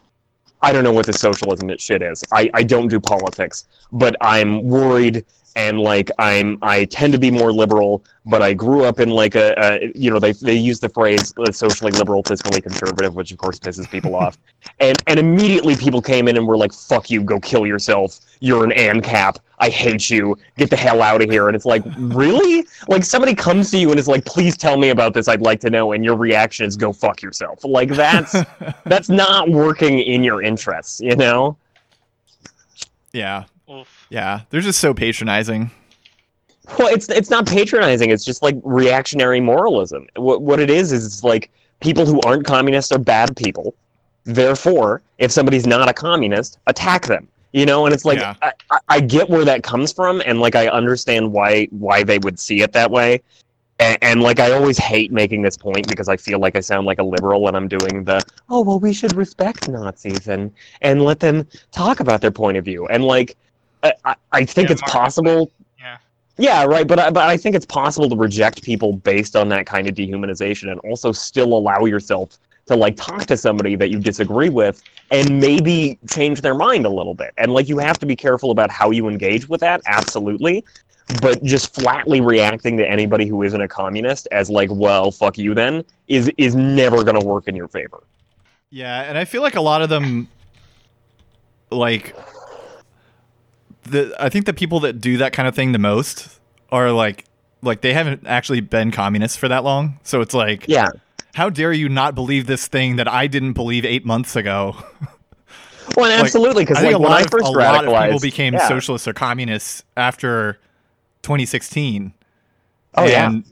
[0.63, 2.23] i don't know what this socialism shit is.
[2.31, 5.23] I i don't do politics but i'm worried
[5.57, 9.35] and like i'm i tend to be more liberal but i grew up in like
[9.35, 13.31] a, a you know they they use the phrase uh, socially liberal fiscally conservative which
[13.31, 14.37] of course pisses people off.
[14.79, 18.19] And and immediately people came in and were like fuck you go kill yourself.
[18.41, 19.37] You're an ancap.
[19.59, 20.37] I hate you.
[20.57, 21.47] Get the hell out of here.
[21.47, 22.65] And it's like really?
[22.89, 25.29] Like somebody comes to you and is like please tell me about this.
[25.29, 25.93] I'd like to know.
[25.93, 27.63] And your reaction is go fuck yourself.
[27.63, 28.35] Like that's
[28.85, 31.57] that's not working in your interests you know?
[33.13, 33.45] Yeah.
[34.09, 35.71] Yeah, they're just so patronizing.
[36.77, 38.09] Well, it's it's not patronizing.
[38.09, 40.07] It's just like reactionary moralism.
[40.15, 43.73] What what it is is it's like people who aren't communists are bad people.
[44.25, 47.27] Therefore, if somebody's not a communist, attack them.
[47.53, 48.35] You know, and it's like Yeah.
[48.41, 52.19] I, I, I get where that comes from, and like I understand why why they
[52.19, 53.21] would see it that way.
[53.79, 56.85] And, and like I always hate making this point because I feel like I sound
[56.85, 61.03] like a liberal and I'm doing the oh well we should respect Nazis and and
[61.03, 63.37] let them talk about their point of view and like
[63.83, 65.97] I I, I think Yeah, it's possible Yeah.
[66.37, 66.87] yeah, right.
[66.87, 69.95] But I, but I think it's possible to reject people based on that kind of
[69.95, 72.37] dehumanization, and also still allow yourself
[72.67, 76.89] to like talk to somebody that you disagree with, and maybe change their mind a
[76.89, 77.33] little bit.
[77.37, 79.81] And like you have to be careful about how you engage with that.
[79.85, 80.65] Absolutely.
[81.21, 85.53] But just flatly reacting to anybody who isn't a communist as like, well, fuck you,
[85.53, 88.03] then is is never going to work in your favor.
[88.69, 90.27] Yeah, and I feel like a lot of them,
[91.71, 92.13] like,
[93.91, 96.39] the I think the people that do that kind of thing the most
[96.71, 97.25] are like,
[97.61, 99.99] like they haven't actually been communists for that long.
[100.03, 100.89] So it's like, Yeah.
[101.33, 104.75] how dare you not believe this thing that I didn't believe eight months ago?
[105.95, 108.67] Well, Like, absolutely, because like when I of first a lot of people became yeah.
[108.67, 110.59] socialists or communists after
[111.23, 112.13] 2016.
[112.95, 113.27] Oh yeah.
[113.27, 113.45] and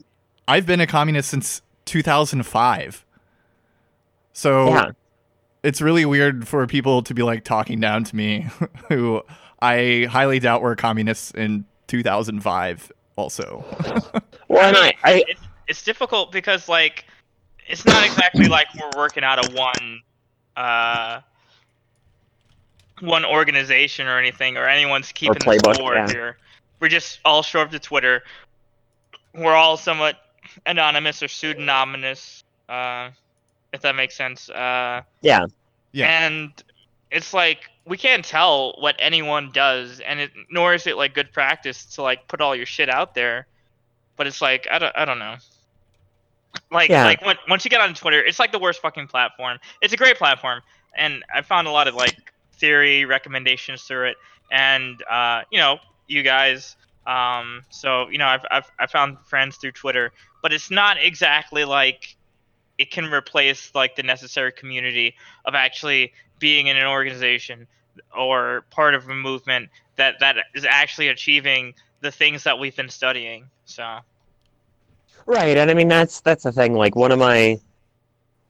[0.46, 3.04] I've been a communist since 2005.
[4.32, 4.90] So Yeah.
[5.62, 8.46] it's really weird for people to be like talking down to me,
[8.88, 9.22] who
[9.60, 12.92] I highly doubt we're communists in 2005.
[13.16, 13.64] Also,
[14.48, 17.04] Well, and I, I It's, it's difficult because like
[17.66, 20.00] it's not exactly like we're working out of one
[20.56, 21.20] uh
[23.00, 26.08] one organization or anything or anyone's keeping the playbook, score yeah.
[26.08, 26.36] here.
[26.80, 28.22] We're just all show up to Twitter.
[29.34, 30.16] We're all somewhat
[30.64, 33.10] anonymous or pseudonymous, uh,
[33.72, 34.48] if that makes sense.
[34.48, 35.46] Uh, yeah.
[35.92, 36.06] Yeah.
[36.06, 36.52] And
[37.10, 41.32] it's like we can't tell what anyone does, and it, nor is it like good
[41.32, 43.46] practice to like put all your shit out there.
[44.16, 45.36] But it's like I don't I don't know.
[46.70, 47.04] Like Yeah.
[47.04, 49.58] like when, once you get on Twitter, it's like the worst fucking platform.
[49.80, 50.62] It's a great platform,
[50.96, 52.16] and I found a lot of like
[52.54, 54.16] theory recommendations through it,
[54.50, 56.76] and uh, you know you guys.
[57.06, 61.64] Um, so you know, I've, I've I found friends through Twitter, but it's not exactly
[61.64, 62.16] like
[62.78, 67.66] it can replace like the necessary community of actually being in an organization
[68.16, 72.88] or part of a movement that that is actually achieving the things that we've been
[72.88, 73.46] studying.
[73.64, 74.00] So
[75.26, 76.74] Right, and I mean that's that's the thing.
[76.74, 77.58] Like one of my,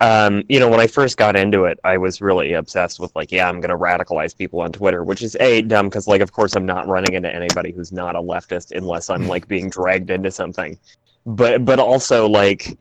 [0.01, 3.33] um, you know, when I first got into it, I was really obsessed with like,
[3.33, 6.55] yeah, I'm gonna radicalize people on Twitter, which is a dumb because like, of course,
[6.55, 10.31] I'm not running into anybody who's not a leftist unless I'm like being dragged into
[10.31, 10.79] something.
[11.25, 12.77] But but also like,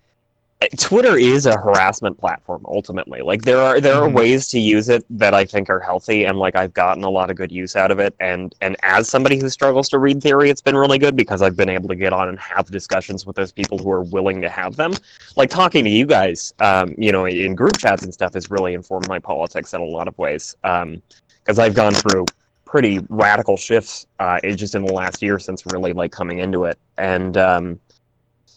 [0.77, 3.21] Twitter is a harassment platform ultimately.
[3.21, 4.13] Like there are there are Mhm.
[4.13, 7.29] ways to use it that I think are healthy and like I've gotten a lot
[7.29, 10.49] of good use out of it and and as somebody who struggles to read theory
[10.49, 13.35] it's been really good because I've been able to get on and have discussions with
[13.35, 14.93] those people who are willing to have them.
[15.35, 18.73] Like talking to you guys um, you know in group chats and stuff has really
[18.73, 20.55] informed my politics in a lot of ways.
[20.63, 21.01] Um
[21.43, 22.25] because I've gone through
[22.63, 26.79] pretty radical shifts uh just in the last year since really like coming into it
[26.97, 27.79] and um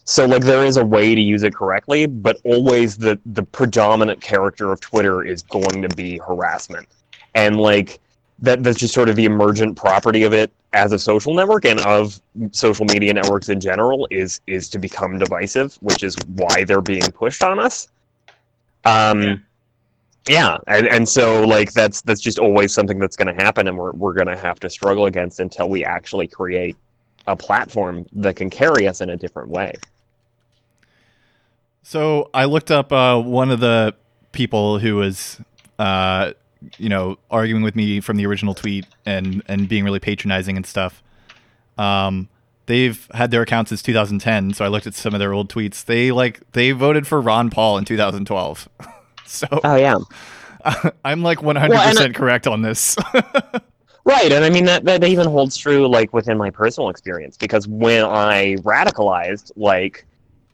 [0.08, 4.22] so like there is a way to use it correctly, but always the the predominant
[4.22, 6.88] character of Twitter is going to be harassment.
[7.34, 8.00] And like
[8.40, 11.80] that that's just sort of the emergent property of it as a social network and
[11.80, 12.20] of
[12.52, 17.12] social media networks in general is is to become divisive, which is why they're being
[17.12, 17.88] pushed on us.
[18.84, 19.38] Um Yeah.
[20.28, 23.78] yeah, and, and so like that's that's just always something that's going to happen, and
[23.78, 26.78] we're we're going to have to struggle against until we actually create
[27.26, 29.74] a platform that can carry us in a different way.
[31.88, 33.94] So I looked up uh, one of the
[34.32, 35.40] people who was,
[35.78, 36.32] uh,
[36.76, 40.66] you know, arguing with me from the original tweet and and being really patronizing and
[40.66, 41.02] stuff.
[41.78, 42.28] Um,
[42.66, 45.82] they've had their accounts since 2010, so I looked at some of their old tweets.
[45.82, 48.68] They like they voted for Ron Paul in 2012.
[49.24, 49.96] so Oh yeah.
[51.06, 52.98] I'm like 100% Well, and I- correct on this.
[54.04, 57.68] Right, and I mean that that even holds true like within my personal experience because
[57.68, 60.06] when I radicalized, like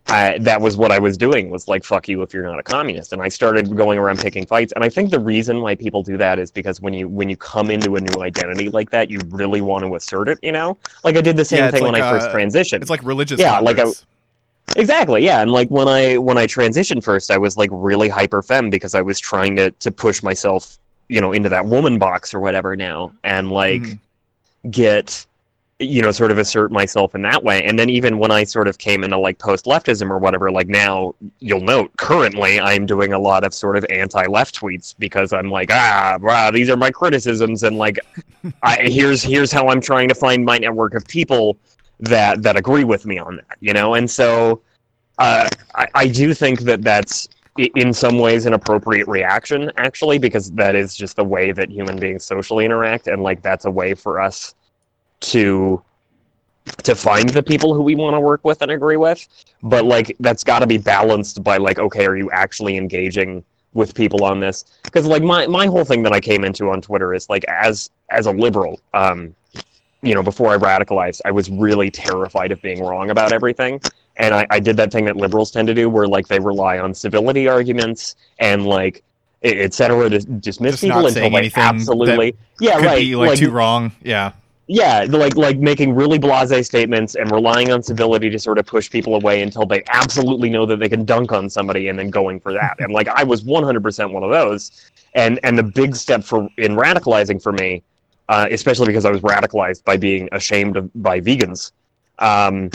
[0.06, 2.62] I, that was what I was doing was like fuck you if you're not a
[2.62, 4.72] communist, and I started going around picking fights.
[4.76, 7.36] And I think the reason why people do that is because when you when you
[7.38, 10.38] come into a new identity like that, you really want to assert it.
[10.42, 12.82] You know, like I did the same Yeah, thing when like, I first uh, transitioned.
[12.82, 13.40] it's like religious.
[13.40, 14.06] Yeah, like a- converts.
[14.76, 18.42] Exactly, yeah, and like when I when I transitioned first, I was like really hyper
[18.42, 22.34] femme because I was trying to to push myself, you know, into that woman box
[22.34, 23.98] or whatever now, and like Mhm.
[24.70, 25.26] get
[25.80, 27.64] you know sort of assert myself in that way.
[27.64, 30.68] And then even when i sort of came into like post leftism or whatever like
[30.68, 35.50] now you'll note currently i'm doing a lot of sort of anti-left tweets because i'm
[35.50, 37.62] like ah wow these are my criticisms.
[37.62, 37.98] And like
[38.62, 41.56] I, here's here's how i'm trying to find my network of people
[42.00, 43.94] that that agree with me on that you know?
[43.94, 44.62] And so
[45.18, 50.50] uh, I, I do think that that's in some ways an appropriate reaction actually because
[50.52, 53.06] that is just the way that human beings socially interact.
[53.06, 54.54] And like that's a way for us
[55.20, 55.82] to
[56.82, 59.26] to find the people who we want to work with and agree with
[59.62, 63.94] but like that's got to be balanced by like okay are you actually engaging with
[63.94, 67.12] people on this because like my my whole thing that i came into on twitter
[67.12, 69.34] is like as as a liberal um
[70.02, 73.80] you know before i radicalized i was really terrified of being wrong about everything
[74.16, 76.78] and I, I did that thing that liberals tend to do where like they rely
[76.78, 79.02] on civility arguments and like
[79.44, 83.50] e- et to dismiss Just people until they anything absolutely yeah right be like, too
[83.50, 83.92] wrong.
[84.02, 84.32] Yeah.
[84.66, 88.90] Yeah like like making really blasé statements and relying on civility to sort of push
[88.90, 92.40] people away until they absolutely know that they can dunk on somebody and then going
[92.40, 92.76] for that.
[92.78, 94.90] And like i was 100% one of those.
[95.14, 97.82] And and the big step for in radicalizing for me
[98.28, 101.72] uh, especially because i was radicalized by being ashamed of by vegans
[102.20, 102.70] um,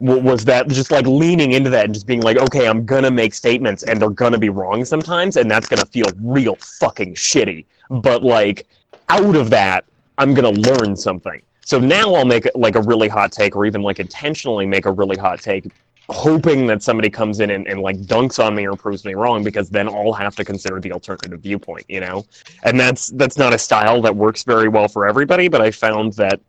[0.00, 3.34] was that just like leaning into that and just being like okay i'm gonna make
[3.34, 7.64] statements and they're gonna be wrong sometimes and that's gonna feel real fucking shitty.
[7.90, 8.66] But like
[9.08, 9.84] out of that
[10.22, 11.42] I'm gonna learn something.
[11.64, 14.92] So now I'll make like a really hot take, or even like intentionally make a
[14.92, 15.66] really hot take,
[16.08, 19.42] hoping that somebody comes in and, and like dunks on me or proves me wrong,
[19.42, 22.24] because then I'll have to consider the alternative viewpoint, you know.
[22.62, 26.12] And that's that's not a style that works very well for everybody, but I found
[26.12, 26.40] that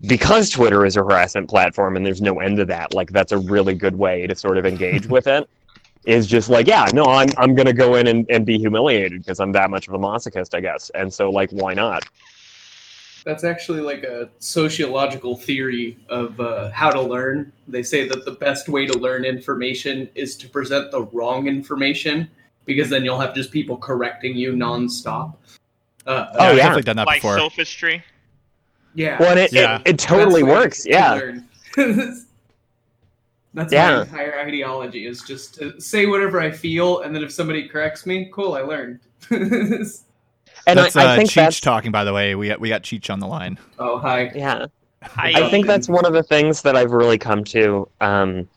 [0.00, 3.38] because Twitter is a harassment platform and there's no end to that, like that's a
[3.38, 5.48] really good way to sort of engage with it.
[6.04, 9.38] Is just like, yeah, no, I'm I'm gonna go in and, and be humiliated because
[9.38, 10.90] I'm that much of a masochist, I guess.
[10.96, 12.02] And so like why not?
[13.28, 17.52] That's actually like a sociological theory of uh, how to learn.
[17.68, 22.30] They say that the best way to learn information is to present the wrong information
[22.64, 25.34] because then you'll have just people correcting you nonstop.
[26.06, 27.36] Uh, Oh, I've definitely done that like before.
[27.38, 28.02] sophistry.
[28.94, 29.18] yeah.
[29.20, 29.80] Well, it, Yeah.
[29.84, 30.82] it, it totally That's the way works.
[30.84, 31.20] to Yeah.
[33.52, 33.90] That's Yeah.
[33.96, 38.06] my entire ideology is just to say whatever I feel, and then if somebody corrects
[38.06, 39.00] me, cool, I learned.
[40.66, 42.34] And that's I, I uh, think Cheech that's talking, by the way.
[42.34, 43.58] We got, we got Cheech on the line.
[43.78, 44.30] oh, hi.
[44.34, 44.66] yeah.
[45.16, 48.48] I, I think that's one of the things that I've really come to, um,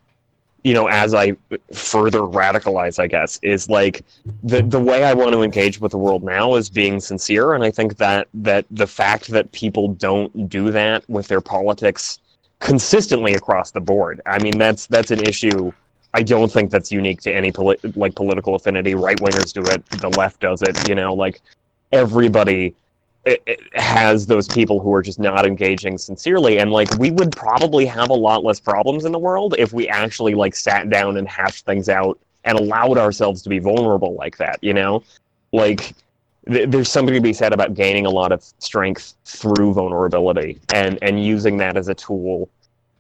[0.64, 1.36] you know, as I
[1.74, 4.04] further radicalize, I guess, is like
[4.44, 7.64] the the way I want to engage with the world now is being sincere, and
[7.64, 12.20] I think that that the fact that people don't do that with their politics
[12.60, 15.72] consistently across the board, I mean, that's that's an issue.
[16.14, 18.94] I don't think that's unique to any poli- like political affinity.
[18.94, 20.88] Right wingers do it, the left does it.
[20.88, 21.42] You know, like
[21.91, 22.75] everybody
[23.25, 26.58] it, it has those people who are just not engaging sincerely.
[26.60, 29.88] And like we would probably have a lot less problems in the world if we
[29.88, 34.38] actually like sat down and hashed things out and allowed ourselves to be vulnerable like
[34.38, 35.04] that you know?
[35.51, 35.93] Like
[36.47, 40.97] th- there's something to be said about gaining a lot of strength through vulnerability and
[41.01, 42.49] and using that as a tool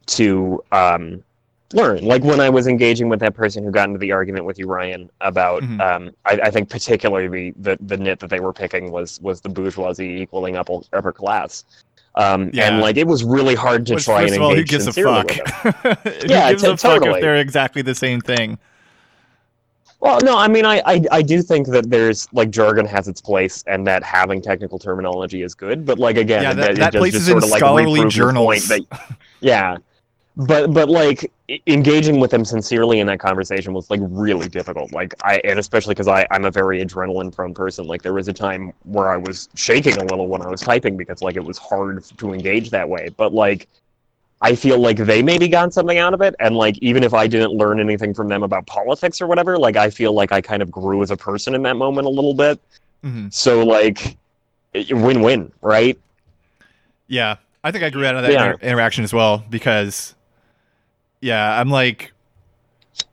[0.07, 1.23] to um
[1.73, 4.57] learn like when i was engaging with that person who got into the argument with
[4.59, 5.79] you ryan about Mhm.
[5.81, 9.49] um I, I think particularly the the nit that they were picking was was the
[9.49, 11.63] bourgeoisie equaling upper, upper class
[12.15, 12.67] um Yeah.
[12.67, 14.87] and like it was really hard to Which, try first and of all, who gives
[14.87, 15.31] a fuck?
[15.31, 17.19] who Yeah, gives t- a fuck totally.
[17.19, 18.57] if they're exactly the same thing?
[19.99, 23.21] Well, no, I mean, I, I I do think that there's like jargon has its
[23.21, 25.85] place, and that having technical terminology is good.
[25.85, 28.67] But like again, Yeah, that- that does place just is in of, like, scholarly journals.
[28.67, 28.81] that-
[29.41, 29.77] yeah,
[30.37, 31.31] but but like
[31.67, 34.91] engaging with them sincerely in that conversation was like really difficult.
[34.91, 37.85] Like I and especially because I I'm a very adrenaline prone person.
[37.87, 40.95] Like there was a time where I was shaking a little when I was typing
[40.97, 43.09] because like it was hard to engage that way.
[43.15, 43.67] But like.
[44.43, 47.27] I feel like they maybe got something out of it, and like even if I
[47.27, 50.63] didn't learn anything from them about politics or whatever, like I feel like I kind
[50.63, 52.59] of grew as a person in that moment a little bit.
[53.03, 54.17] hmm So like,
[54.73, 55.95] win-win, right?
[57.07, 58.53] Yeah, I think I grew out of that Yeah.
[58.53, 60.15] inter- interaction as well because,
[61.21, 62.11] yeah, I'm like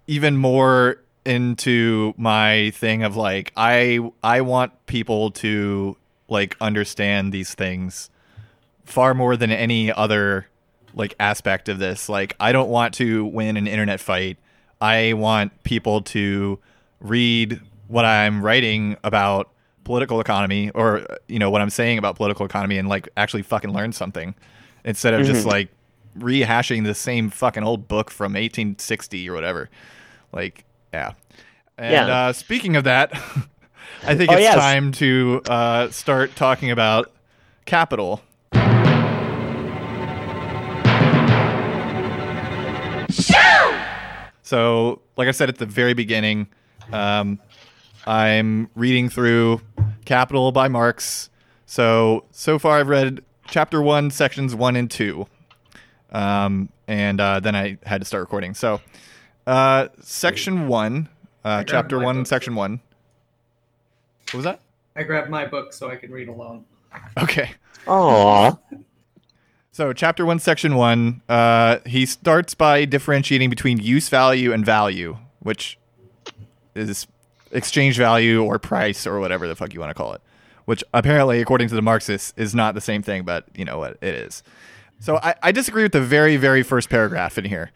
[0.07, 5.97] even more into my thing of like I I want people to
[6.29, 8.11] like understand these things
[8.85, 10.47] far more than any other
[10.95, 12.09] like aspect of this.
[12.09, 14.39] Like I don't want to win an internet fight.
[14.81, 16.59] I want people to
[17.01, 19.51] read what I'm writing about
[19.85, 23.73] political economy or you know what I'm saying about political economy and like actually fucking
[23.73, 24.35] learn something
[24.85, 25.51] instead of just Mhm.
[25.51, 25.69] like
[26.17, 29.71] rehashing the same fucking old book from 1860 or whatever.
[30.33, 31.13] Like yeah.
[31.77, 32.07] And Yeah.
[32.29, 33.13] uh speaking of that,
[34.07, 34.55] I think Oh, it's yes.
[34.55, 37.11] time to uh start talking about
[37.67, 38.21] capital.
[44.43, 46.47] So, like I said at the very beginning,
[46.93, 47.39] um,
[48.07, 49.61] I'm reading through
[50.07, 51.29] Capital by Marx.
[51.67, 55.27] So, so far I've read chapter one, sections one and two.
[56.11, 58.55] Um, and uh, then I had to start recording.
[58.55, 58.81] So,
[59.47, 61.09] uh, section one,
[61.45, 62.27] uh, chapter one, book.
[62.27, 62.81] section one.
[64.27, 64.61] What was that?
[64.97, 66.65] I grabbed my book so I can read along.
[67.19, 67.53] Okay.
[67.87, 68.57] Aw.
[69.71, 75.19] So, chapter one, section one, uh, he starts by differentiating between use value and value,
[75.41, 75.79] which
[76.75, 77.07] is
[77.53, 80.21] exchange value or price or whatever the fuck you want to call it,
[80.65, 83.99] which apparently, according to the Marxists, is not the same thing, but you know what?
[84.01, 84.43] It is.
[85.01, 87.71] So, I, I disagree with the very, very first paragraph in here.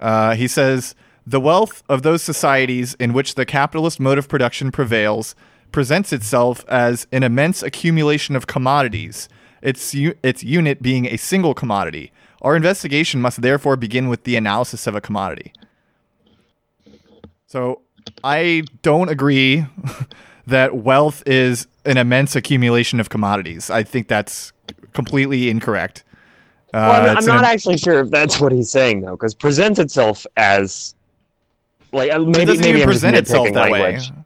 [0.00, 0.94] Uh, he says,
[1.26, 5.34] The wealth of those societies in which the capitalist mode of production prevails
[5.72, 9.28] presents itself as an immense accumulation of commodities,
[9.62, 12.12] its, u- its unit being a single commodity.
[12.42, 15.52] Our investigation must therefore begin with the analysis of a commodity.
[17.46, 17.82] So
[18.22, 19.66] I don't agree
[20.46, 23.70] that wealth is an immense accumulation of commodities.
[23.70, 24.52] I think that's
[24.92, 26.04] completely incorrect.
[26.74, 29.12] Uh, Well, I'm, I'm it's an not actually sure if that's what he's saying though,
[29.12, 30.94] because presents itself as
[31.92, 34.10] like uh, it maybe doesn't maybe I'm just present itself that language.
[34.10, 34.16] way.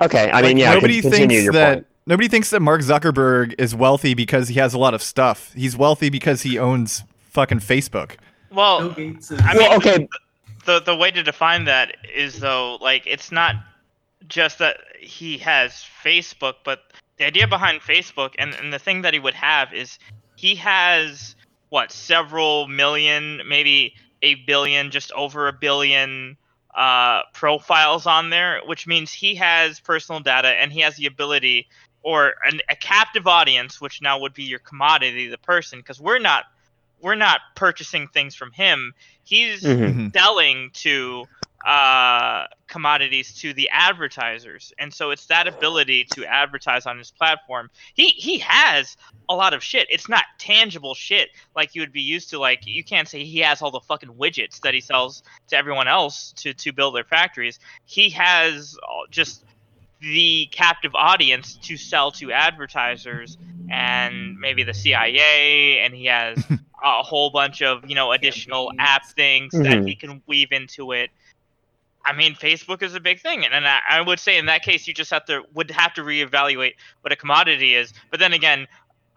[0.00, 1.86] Okay, I mean yeah, nobody con- thinks your that point.
[2.06, 5.52] nobody thinks that Mark Zuckerberg is wealthy because he has a lot of stuff.
[5.54, 8.16] He's wealthy because he owns fucking Facebook.
[8.50, 9.40] Well, Bill Gates is.
[9.42, 10.08] I mean, Well, okay,
[10.64, 13.54] the the way to define that is though like it's not
[14.28, 16.80] just that he has Facebook, but
[17.18, 19.98] the idea behind Facebook and, and the thing that he would have is
[20.34, 21.35] he has
[21.68, 26.36] what several million, maybe a billion, just over a billion
[26.74, 31.66] uh, profiles on there, which means he has personal data and he has the ability
[32.02, 36.18] or an, a captive audience, which now would be your commodity, the person, because we're
[36.18, 36.44] not
[37.00, 38.94] we're not purchasing things from him.
[39.24, 39.94] He's Mhm.
[39.94, 40.12] Mhm.
[40.12, 41.28] selling to
[41.66, 47.68] uh, commodities to the advertisers, and so it's that ability to advertise on his platform.
[47.94, 48.96] He he has
[49.28, 49.88] a lot of shit.
[49.90, 52.38] It's not tangible shit like you would be used to.
[52.38, 55.88] Like you can't say he has all the fucking widgets that he sells to everyone
[55.88, 57.58] else to to build their factories.
[57.84, 58.76] He has
[59.10, 59.44] just
[60.00, 63.38] the captive audience to sell to advertisers
[63.68, 66.38] and maybe the CIA, and he has
[66.84, 69.88] a whole bunch of you know additional app things that Mhm.
[69.88, 71.10] he can weave into it.
[72.06, 74.62] I mean, Facebook is a big thing, and, and I, I would say in that
[74.62, 77.92] case, you just have to would have to reevaluate what a commodity is.
[78.10, 78.66] But then again,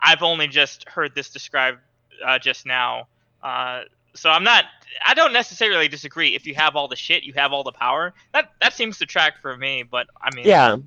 [0.01, 1.77] I've only just heard this described
[2.25, 3.07] uh, just now,
[3.43, 3.83] uh,
[4.15, 4.65] so I'm not.
[5.05, 6.35] I don't necessarily disagree.
[6.35, 8.13] If you have all the shit, you have all the power.
[8.33, 9.83] That that seems to track for me.
[9.83, 10.77] But I mean, Yeah,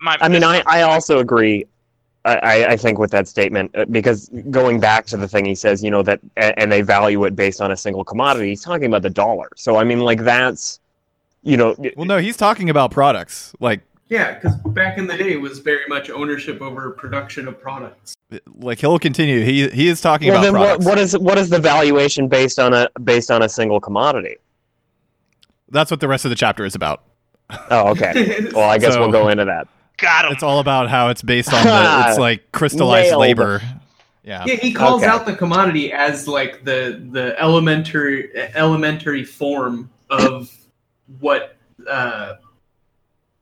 [0.00, 1.64] my, I mean, I, I also agree.
[2.24, 5.84] I, I- think with that statement uh, because going back to the thing he says,
[5.84, 8.48] you know that, and they value it based on a single commodity.
[8.48, 9.48] He's talking about the dollar.
[9.54, 10.80] So I mean, like that's,
[11.46, 13.54] you know, Well, no, he's talking about products.
[13.60, 17.60] Like, Yeah, because back in the day, it was very much ownership over production of
[17.60, 18.14] products.
[18.58, 19.42] like he'll continue.
[19.44, 22.58] He he is talking well, about then what, what is what is the valuation based
[22.58, 24.36] on a based on a single commodity?
[25.70, 27.02] That's what the rest of the chapter is about.
[27.70, 28.48] Oh, okay.
[28.52, 29.68] Well, I guess So- we'll go into that.
[29.98, 30.32] got him.
[30.32, 33.20] It's all about how it's based on the it's like crystallized Nailed.
[33.20, 33.62] labor.
[34.24, 34.42] Yeah.
[34.44, 35.10] Yeah, he calls Okay.
[35.10, 40.50] out the commodity as like the the elementary elementary form of
[41.20, 41.56] what
[41.88, 42.34] uh,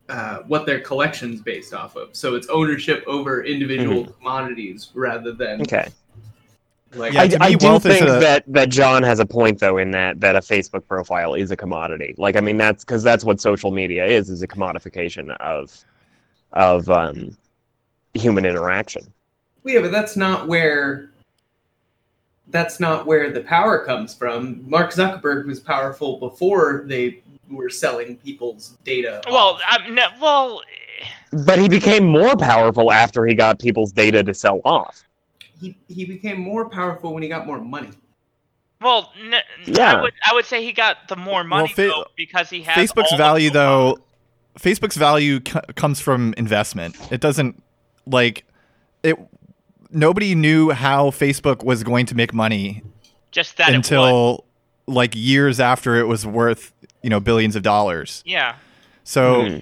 [0.09, 2.15] uh, what their collection's based off of.
[2.15, 5.89] So it's ownership over individual commodities rather than Okay.
[6.95, 9.79] like Yeah, I, to I do think a- that, that John has a point though
[9.79, 12.15] in that that a Facebook profile is a commodity.
[12.19, 15.73] Like I mean that's because that's what social media is is a commodification of
[16.53, 17.37] of um,
[18.12, 19.12] human interaction.
[19.65, 21.11] yeah, but that's not where
[22.49, 24.69] that's not where the power comes from.
[24.69, 29.21] Mark Zuckerberg was powerful before they were selling people's data.
[29.31, 30.63] well, I'm no, well,
[31.47, 35.05] But he became more powerful after he got people's data to sell off.
[35.61, 37.91] he he became more powerful when he got more money.
[38.81, 39.95] well, n- Yeah.
[39.95, 42.77] I would I would say he got the more money fa- though, because he has
[42.77, 43.99] Facebook's all value cool though
[44.59, 46.97] Facebook's value c- comes from investment.
[47.11, 47.61] It doesn't
[48.07, 48.45] like
[49.03, 49.17] it
[49.91, 52.83] nobody knew how Facebook was going to make money
[53.33, 53.87] just that it was.
[53.87, 54.45] until
[54.87, 56.73] like years after it was worth,
[57.05, 58.23] you know, billions of dollars.
[58.27, 58.57] Yeah,
[59.05, 59.57] So Hmm.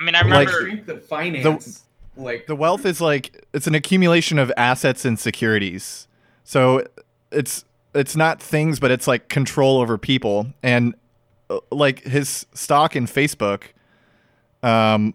[0.00, 0.50] I mean, I remember.
[0.50, 1.84] strength of finance,
[2.16, 6.08] like the wealth is like it's an accumulation of assets and securities.
[6.44, 6.84] So
[7.30, 7.64] it's
[7.94, 10.48] it's not things, but it's like control over people.
[10.62, 10.94] And
[11.50, 13.64] uh, like his stock in Facebook,
[14.62, 15.14] um,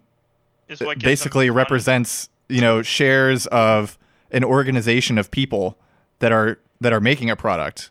[0.69, 1.57] is what basically his money.
[1.63, 3.97] represents you know shares of
[4.31, 5.77] an organization of people
[6.19, 7.89] that are that are making a product.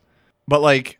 [0.48, 0.98] But like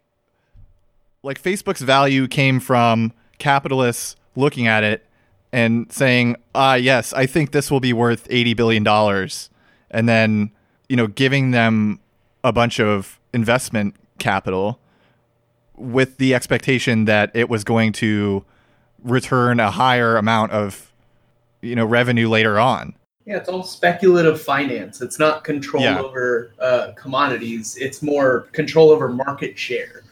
[1.26, 5.04] like Facebook's value came from capitalists looking at it
[5.52, 9.50] and saying, "Ah, yes, I think this will be worth 80 billion dollars."
[9.90, 10.50] And then,
[10.88, 12.00] you know, giving them
[12.44, 14.78] a bunch of investment capital
[15.76, 18.44] with the expectation that it was going to
[19.02, 20.92] return a higher amount of
[21.60, 22.94] you know revenue later on.
[23.26, 25.02] yeah, it's all speculative finance.
[25.02, 25.98] It's not control Yeah.
[26.00, 27.76] over uh, commodities.
[27.76, 30.04] It's more control over market share.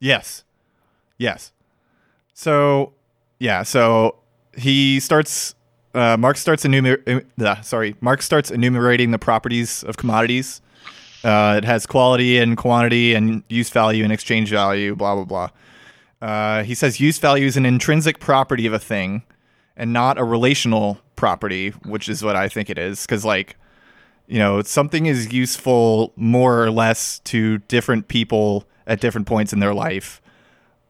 [0.00, 0.42] Yes.
[1.18, 1.52] Yes.
[2.34, 2.92] So,
[3.38, 4.16] yeah, so
[4.56, 5.54] he starts
[5.96, 10.60] uh, Mark starts enumer- uh, sorry, Marx starts enumerating the properties of commodities.
[11.24, 15.48] Uh, it has quality and quantity and use value and exchange value, blah blah blah.
[16.20, 19.22] Uh, he says use value is an intrinsic property of a thing
[19.76, 23.02] and not a relational property, which is what I think it is.
[23.02, 23.56] Because, like,
[24.26, 29.60] you know, something is useful more or less to different people at different points in
[29.60, 30.20] their life.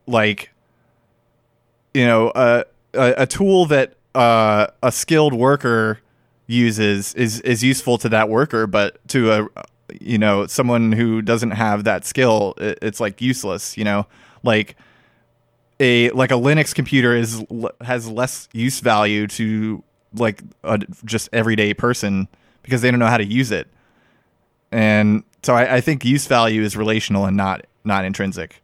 [0.07, 0.51] Like,
[1.95, 6.01] you know, uh, a, a tool that uh, a skilled worker
[6.47, 9.49] uses is is useful to that worker, but to a
[10.01, 13.77] you know someone who doesn't have that skill, it, it's like useless.
[13.77, 14.07] You know,
[14.43, 14.77] like
[15.81, 17.45] a like a Linux computer is
[17.81, 19.83] has less use value to
[20.15, 22.29] like a just everyday person
[22.63, 23.69] because they don't know how to use it,
[24.73, 28.63] and so I, I think use value is relational and not not intrinsic.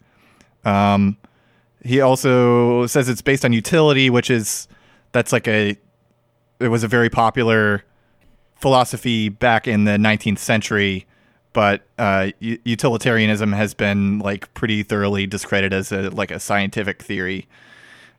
[0.65, 1.17] Um,
[1.83, 4.67] he also says it's based on utility, which is
[5.11, 5.77] that's like a
[6.59, 7.83] it was a very popular
[8.55, 11.05] philosophy back in the 19th century,
[11.51, 17.47] but uh, utilitarianism has been like pretty thoroughly discredited as a like a scientific theory.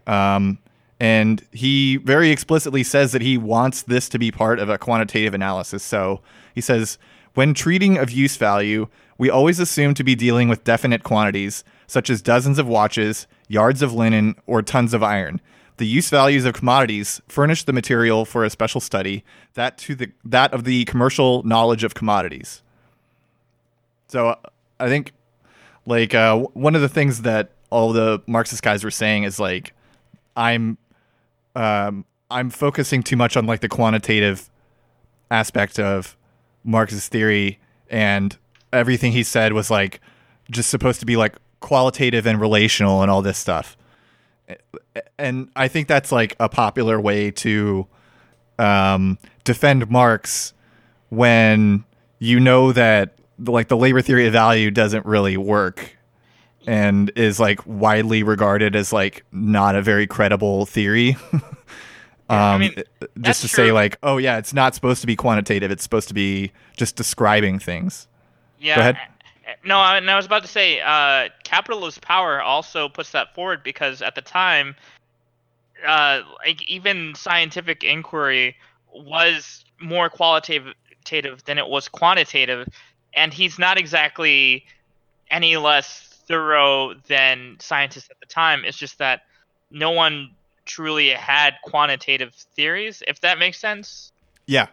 [0.06, 0.58] Um,
[1.00, 5.34] and he very explicitly says that he wants this to be part of a quantitative
[5.34, 5.82] analysis.
[5.82, 6.20] So
[6.54, 6.98] he says,
[7.34, 8.86] when treating of use value,
[9.18, 13.82] we always assume to be dealing with definite quantities, such as dozens of watches, yards
[13.82, 15.40] of linen, or tons of iron.
[15.76, 19.24] The use values of commodities furnish the material for a special study,
[19.54, 22.62] that to the that of the commercial knowledge of commodities.
[24.08, 24.38] So
[24.78, 25.12] I think
[25.86, 29.74] like uh, one of the things that all the Marxist guys were saying is like
[30.36, 30.78] I'm
[31.56, 34.50] um, I'm focusing too much on like the quantitative
[35.30, 36.16] aspect of
[36.62, 37.58] Marx's theory,
[37.90, 38.36] and
[38.72, 40.00] everything he said was like
[40.50, 43.74] just supposed to be like qualitative and relational and all this stuff.
[45.18, 47.86] And I think that's like a popular way to
[48.58, 50.52] um, defend Marx
[51.08, 51.84] when
[52.18, 55.96] you know that like the labor theory of value doesn't really work
[56.66, 61.16] and is like widely regarded as like not a very credible theory.
[61.32, 61.42] um,
[62.28, 62.74] I mean,
[63.22, 65.70] just to say like, oh yeah, it's not supposed to be quantitative.
[65.70, 68.06] It's supposed to be just describing things.
[68.58, 68.74] Yeah.
[68.74, 68.98] Go ahead.
[69.64, 73.34] No, I, and I was about to say, uh, Capital as Power also puts that
[73.34, 74.74] forward because at the time,
[75.86, 78.56] uh, like even scientific inquiry
[78.92, 80.72] was more qualitative
[81.44, 82.68] than it was quantitative,
[83.14, 84.64] and he's not exactly
[85.30, 88.64] any less thorough than scientists at the time.
[88.64, 89.22] It's just that
[89.70, 90.30] no one
[90.64, 94.12] truly had quantitative theories, if that makes sense.
[94.46, 94.68] Yeah.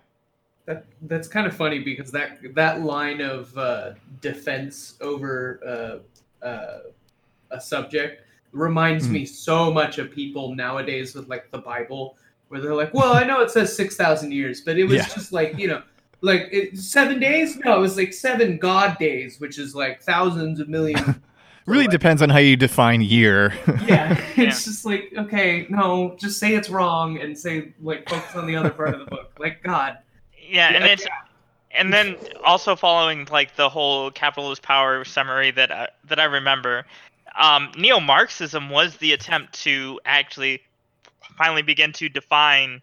[0.66, 3.92] That that's kind of funny because that that line of uh,
[4.22, 5.60] defense over
[6.44, 6.80] uh, uh,
[7.52, 9.12] a subject reminds Mhm.
[9.12, 12.16] me so much of people nowadays with like the Bible,
[12.50, 15.08] where they're like, "Well, I know it says six thousand years, but it was Yeah.
[15.08, 15.82] just like you know."
[16.24, 17.58] Like it, seven days?
[17.66, 21.02] No, it was like seven God days, which is like thousands of millions.
[21.68, 23.54] Really like- depends on how you define year.
[23.88, 24.46] yeah, Yeah.
[24.46, 28.56] it's just like okay, no, just say it's wrong and say like focus on the
[28.56, 29.32] other part of the book.
[29.40, 29.98] Like God,
[30.52, 31.08] Yeah, and Yeah, it's
[31.72, 36.26] and then also following like the whole Capital as Power summary that I, that I
[36.26, 36.86] remember,
[37.40, 40.62] um, neo-Marxism was the attempt to actually
[41.38, 42.82] finally begin to define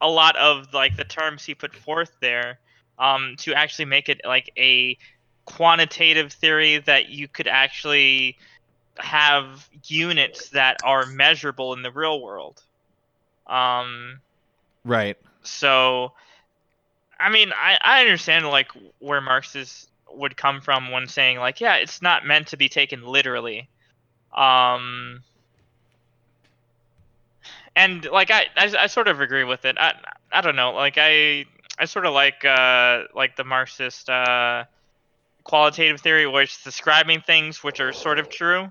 [0.00, 2.58] a lot of like the terms he put forth there,
[2.98, 4.96] um, to actually make it like a
[5.44, 8.38] quantitative theory that you could actually
[8.96, 12.62] have units that are measurable in the real world.
[13.46, 14.20] Um,
[14.86, 15.18] right.
[15.42, 16.12] so
[17.20, 21.76] i mean i i understand like where marxists would come from when saying like yeah
[21.76, 23.68] it's not meant to be taken literally.
[24.32, 25.22] Um
[27.76, 29.76] and like i i, I sort of agree with it.
[29.78, 29.94] I
[30.32, 30.72] i don't know.
[30.72, 31.44] Like i
[31.78, 34.64] i sort of like uh like the marxist uh
[35.42, 38.62] qualitative theory where it's describing things which are sort of true.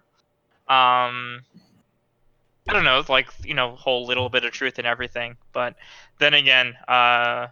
[0.68, 1.42] Um
[2.68, 5.36] I don't know, like you know, whole little bit of truth in everything.
[5.52, 5.76] But
[6.20, 7.48] then again, uh,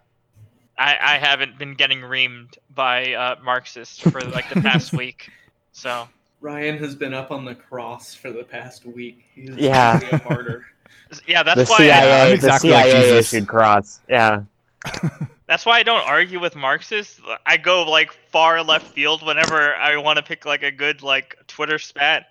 [0.78, 5.30] I I haven't been getting reamed by uh, Marxists for like the past week,
[5.72, 6.08] so
[6.40, 9.24] Ryan has been up on the cross for the past week.
[9.36, 10.00] He's Yeah.
[10.00, 10.66] really a martyr.
[11.28, 13.34] yeah, that's the why CIA, I'm the exactly like CIA Jesus.
[13.34, 14.00] issued cross.
[14.10, 14.44] Yeah.
[15.48, 17.20] that's why I don't argue with Marxists.
[17.46, 21.36] I go like far left field whenever I want to pick like a good like
[21.48, 22.28] Twitter spat.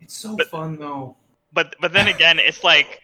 [0.00, 1.16] It's so But- fun though.
[1.52, 3.00] But but then again, it's like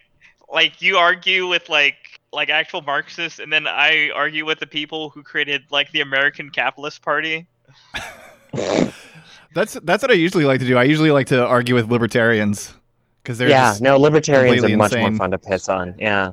[0.51, 5.09] like you argue with like like actual Marxists, and then I argue with the people
[5.09, 7.47] who created like the American Capitalist Party.
[9.53, 10.77] That's that's what I usually like to do.
[10.77, 12.73] I usually like to argue with libertarians
[13.21, 15.11] because they're yeah, just no, libertarians are much insane.
[15.11, 15.95] more fun to piss on.
[15.99, 16.31] Yeah.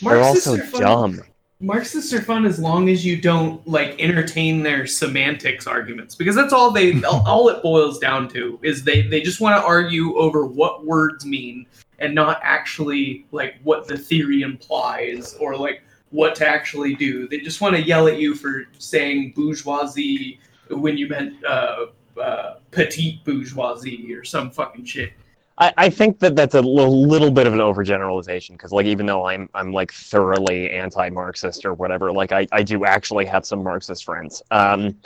[0.00, 1.22] They're Marxists also are dumb.
[1.60, 6.52] Marxists are fun as long as you don't like entertain their semantics arguments because that's
[6.52, 10.16] all they all, all it boils down to is they they just want to argue
[10.16, 11.66] over what words mean
[11.98, 17.28] and not actually like what the theory implies or like what to actually do.
[17.28, 20.40] They just want to yell at you for saying bourgeoisie
[20.70, 21.86] when you meant uh,
[22.20, 25.12] uh, petite bourgeoisie or some fucking shit.
[25.58, 29.06] I, I think that that's a little, little bit of an overgeneralization because, like, even
[29.06, 33.64] though I'm I'm like thoroughly anti-Marxist or whatever, like, I, I do actually have some
[33.64, 34.40] Marxist friends.
[34.52, 34.96] Um, I'm not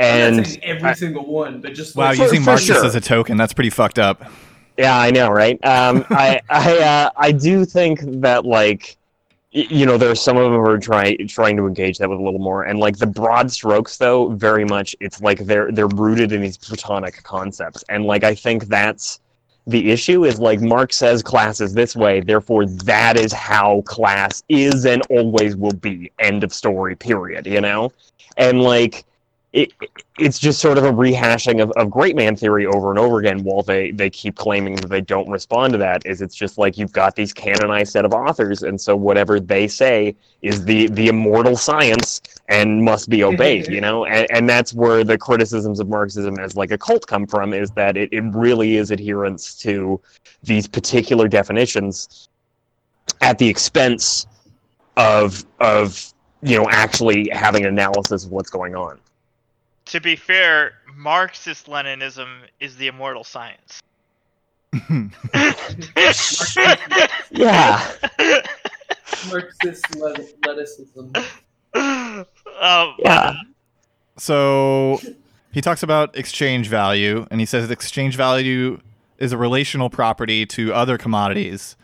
[0.00, 2.86] and saying every single one, but just wow like, For- using for Marxist sure.
[2.86, 3.36] as a token.
[3.36, 4.24] That's pretty fucked up.
[4.76, 5.62] Yeah, I know, right?
[5.64, 8.96] Um, I I uh, I do think that like
[9.52, 12.22] you know there's some of them who are trying trying to engage that with a
[12.22, 16.32] little more, and like the broad strokes though, very much it's like they're they're rooted
[16.32, 19.20] in these platonic concepts, and like I think that's
[19.66, 24.42] the issue is like Marx says class is this way, therefore that is how class
[24.48, 26.10] is and always will be.
[26.18, 26.96] End of story.
[26.96, 27.46] Period.
[27.46, 27.92] You know,
[28.36, 29.04] and like
[29.54, 29.72] it,
[30.18, 33.44] it's just sort of a rehashing of, of great man theory over and over again
[33.44, 36.76] while they, they keep claiming that they don't respond to that is it's just like
[36.76, 41.06] you've got these canonized set of authors and so whatever they say is the the
[41.06, 44.04] immortal science and must be obeyed you know?
[44.06, 47.70] And, and that's where the criticisms of marxism as like a cult come from is
[47.72, 50.00] that it, it really is adherence to
[50.42, 52.28] these particular definitions
[53.20, 54.26] at the expense
[54.96, 58.98] of of you know actually having an analysis of what's going on
[59.86, 62.28] To be fair, Marxist Leninism
[62.60, 63.80] is the immortal science.
[67.30, 67.92] yeah
[69.30, 71.16] Marxist le- leticism.
[72.60, 73.34] um, Yeah.
[74.16, 75.00] so
[75.52, 78.80] he talks about exchange value, and he says exchange value
[79.18, 81.76] is a relational property to other commodities,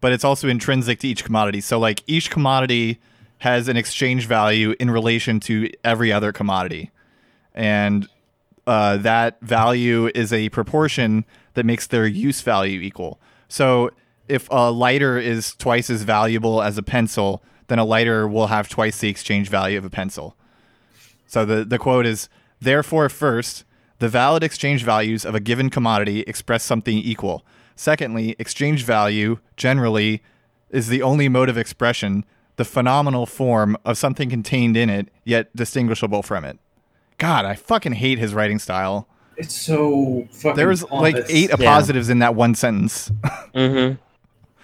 [0.00, 1.60] but it's also intrinsic to each commodity.
[1.60, 3.00] So, like, each commodity
[3.38, 6.92] has an exchange value in relation to every other commodity.
[7.56, 8.08] And
[8.66, 13.20] uh, that value is a proportion that makes their use value equal.
[13.48, 13.90] So,
[14.28, 18.68] if a lighter is twice as valuable as a pencil, then a lighter will have
[18.68, 20.36] twice the exchange value of a pencil.
[21.26, 22.28] So the, the quote is
[22.60, 23.64] Therefore, first,
[23.98, 27.44] the valid exchange values of a given commodity express something equal.
[27.74, 30.22] Secondly, exchange value generally
[30.70, 32.24] is the only mode of expression,
[32.56, 36.58] the phenomenal form of something contained in it, yet distinguishable from it.
[37.18, 39.08] God, I fucking hate his writing style.
[39.36, 40.56] It's so fucking.
[40.56, 41.30] There was like pompous.
[41.30, 43.10] eight appositives in that one sentence.
[43.54, 43.94] Mm-hmm.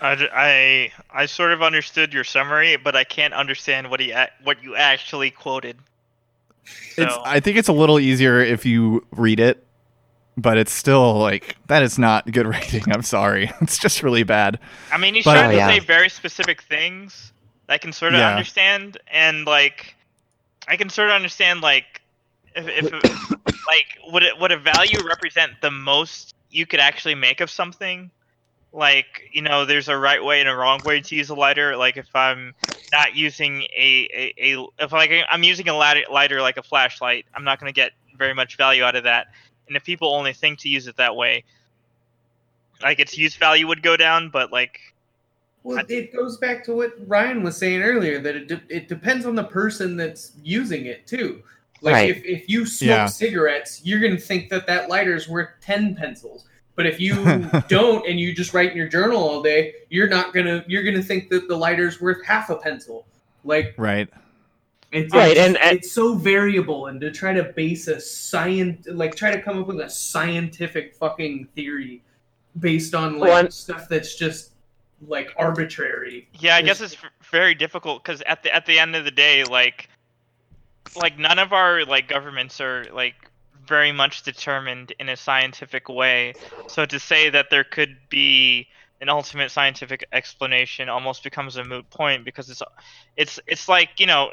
[0.05, 4.12] I, d- I I sort of understood your summary, but I can't understand what he
[4.44, 5.78] what you actually quoted.
[6.94, 9.64] So, It's I think it's a little easier if you read it,
[10.36, 12.82] but it's still like that is not good writing.
[12.92, 13.50] I'm sorry.
[13.62, 14.59] It's just really bad.
[14.92, 15.68] I mean, he's but- trying Oh, to yeah.
[15.68, 17.32] say very specific things
[17.68, 18.30] that I can sort of Yeah.
[18.32, 19.94] understand, and like
[20.68, 22.01] I can sort of understand like
[22.55, 22.92] if, if
[23.66, 28.11] like would it would a value represent the most you could actually make of something?
[28.72, 31.76] Like you know, there's a right way and a wrong way to use a lighter.
[31.76, 32.55] Like if I'm
[32.92, 37.26] not using a a, a if like I'm using a lighter, lighter like a flashlight,
[37.34, 39.28] I'm not going to get very much value out of that.
[39.68, 41.44] And if people only think to use it that way,
[42.82, 44.30] like its use value would go down.
[44.30, 44.78] But like
[45.62, 49.24] Well, it goes back to what Ryan was saying earlier that it de- it depends
[49.26, 51.42] on the person that's using it too.
[51.82, 52.10] Like Right.
[52.10, 53.06] if, if you smoke Yeah.
[53.06, 56.44] cigarettes, you're gonna think that that lighter is worth ten pencils.
[56.76, 57.14] But if you
[57.68, 61.02] don't and you just write in your journal all day, you're not gonna you're gonna
[61.02, 63.04] think that the lighter's worth half a pencil.
[63.44, 64.08] Like Right.
[64.92, 68.86] it's Right, it's, and- and- it's so variable, and to try to base a science
[68.88, 72.00] like try to come up with a scientific fucking theory
[72.60, 74.52] based on like Well, stuff that's just
[75.08, 76.28] like arbitrary.
[76.38, 76.96] Yeah, I guess it's
[77.30, 79.88] very difficult because at the at the end of the day, like,
[80.94, 83.14] like none of our like governments are like
[83.66, 86.34] very much determined in a scientific way.
[86.66, 88.66] So to say that there could be
[89.00, 92.62] an ultimate scientific explanation almost becomes a moot point because it's
[93.16, 94.30] it's it's like you know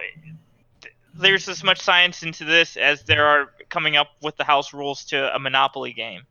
[1.15, 5.05] there's as much science into this as there are coming up with the house rules
[5.05, 6.21] to a monopoly game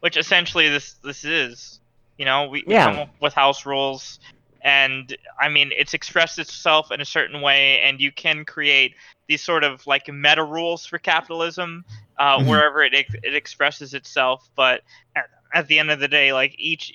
[0.00, 1.80] which essentially this this is
[2.16, 2.84] you know we, we Yeah.
[2.84, 4.18] come up with house rules
[4.62, 8.94] and i mean it's expressed itself in a certain way and you can create
[9.28, 11.84] these sort of like meta rules for capitalism
[12.18, 12.46] uh, Mhm.
[12.48, 14.82] wherever it, it expresses itself but
[15.16, 16.92] at, at the end of the day like each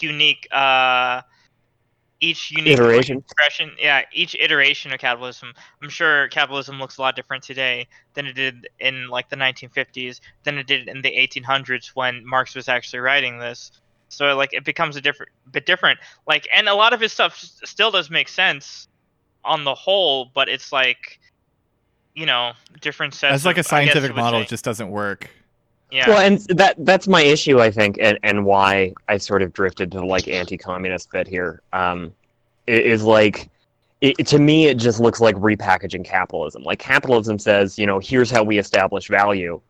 [0.00, 1.20] unique uh
[2.20, 3.18] each unique Iteration.
[3.18, 5.52] expression yeah each iteration of capitalism
[5.82, 10.20] i'm sure capitalism looks a lot different today than it did in like the 1950s
[10.44, 13.72] than it did in the 1800s when marx was actually writing this
[14.08, 17.36] so like it becomes a different bit different like and a lot of his stuff
[17.64, 18.88] still does make sense
[19.44, 21.18] on the whole but it's like
[22.14, 24.44] you know different sets As like of- a I guess scientific model, say.
[24.44, 25.28] it just doesn't work.
[25.90, 29.52] yeah Well, and that that's my issue, I think, and, and why I sort of
[29.52, 31.62] drifted to like anti-communist bit here.
[31.72, 32.12] Um,
[32.68, 33.48] i- is like,
[34.00, 36.62] it, to me, it just looks like repackaging capitalism.
[36.64, 39.60] Like capitalism says, you know, here's how we establish value,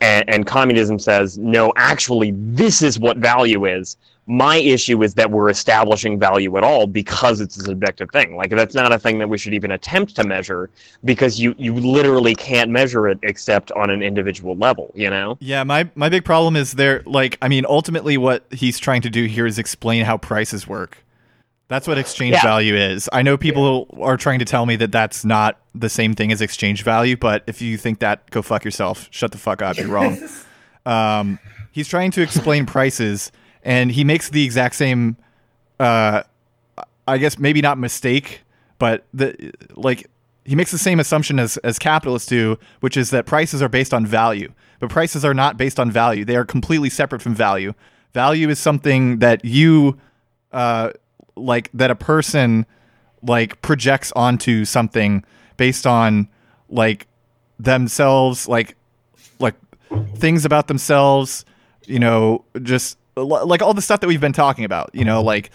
[0.00, 3.96] and, and communism says, no, actually, this is what value is.
[4.26, 8.36] My issue is that we're establishing value at all because it's a subjective thing.
[8.36, 10.70] Like that's not a thing that we should even attempt to measure
[11.04, 14.90] because you you literally can't measure it except on an individual level.
[14.94, 15.36] You know.
[15.40, 17.02] Yeah, my my big problem is there.
[17.04, 20.98] Like, I mean, ultimately, what he's trying to do here is explain how prices work.
[21.68, 22.42] That's what exchange Yeah.
[22.42, 23.08] value is.
[23.12, 26.40] I know people are trying to tell me that that's not the same thing as
[26.42, 29.08] exchange value, but if you think that, go fuck yourself.
[29.10, 29.78] Shut the fuck up.
[29.78, 30.18] You're wrong.
[30.86, 31.38] um,
[31.72, 33.32] he's trying to explain prices,
[33.64, 35.16] and he makes the exact same,
[35.80, 36.22] uh,
[37.08, 38.42] I guess maybe not mistake,
[38.78, 40.08] but the like
[40.44, 43.94] he makes the same assumption as as capitalists do, which is that prices are based
[43.94, 44.52] on value.
[44.80, 47.72] But prices are not based on value; they are completely separate from value.
[48.12, 49.98] Value is something that you,
[50.52, 50.90] uh,
[51.34, 52.66] like that a person
[53.22, 55.24] like projects onto something
[55.56, 56.28] based on
[56.68, 57.06] like
[57.58, 58.76] themselves, like
[59.38, 59.54] like
[60.16, 61.46] things about themselves,
[61.86, 65.50] you know, just like all the stuff that we've been talking about, you know, like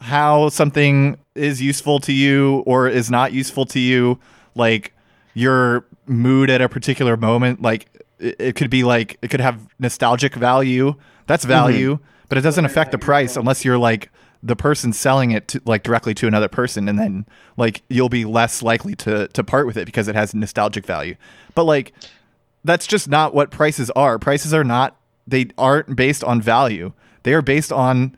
[0.00, 4.18] how something is useful to you or is not useful to you,
[4.54, 4.92] like
[5.34, 9.68] your mood at a particular moment, like it, it could be like it could have
[9.78, 10.94] nostalgic value.
[11.26, 11.52] That's mm-hmm.
[11.52, 11.98] value,
[12.28, 14.10] but it doesn't affect the price unless you're like
[14.42, 17.26] the person selling it to, like directly to another person and then
[17.56, 21.16] like you'll be less likely to to part with it because it has nostalgic value.
[21.54, 21.92] But like
[22.64, 24.18] that's just not what prices are.
[24.18, 24.97] Prices are not
[25.28, 28.16] they aren't based on value they are based on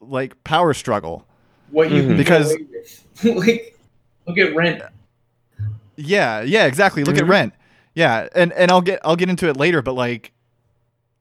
[0.00, 1.26] like power struggle
[1.70, 2.16] What you Mhm.
[2.16, 3.78] Because- because like
[4.26, 4.82] look at rent.
[5.96, 7.02] Yeah, yeah, exactly.
[7.04, 7.20] Look Mhm.
[7.22, 7.52] at rent.
[7.94, 10.32] Yeah, and and I'll get I'll get into it later, but like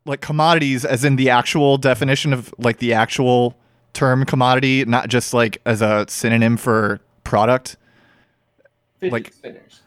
[0.05, 3.55] like commodities as in the actual definition of like the actual
[3.93, 7.77] term commodity, not just like as a synonym for product.
[8.99, 9.81] Fidget Like- spinners.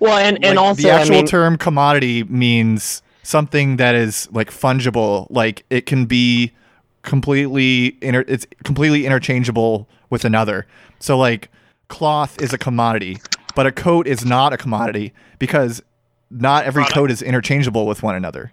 [0.00, 4.28] Well, and and Like, also the actual I mean, term commodity means something that is
[4.30, 6.52] like fungible, like it can be
[7.02, 10.66] completely inter- it's completely interchangeable with another.
[11.00, 11.50] So like
[11.88, 13.18] cloth is a commodity,
[13.56, 15.82] but a coat is not a commodity because
[16.30, 16.94] not every Product.
[16.94, 18.52] coat is interchangeable with one another.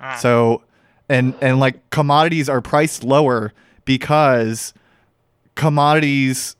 [0.00, 0.16] Ah.
[0.16, 0.62] So
[1.08, 3.52] and and like commodities are priced lower
[3.84, 4.72] because
[5.56, 6.56] commodities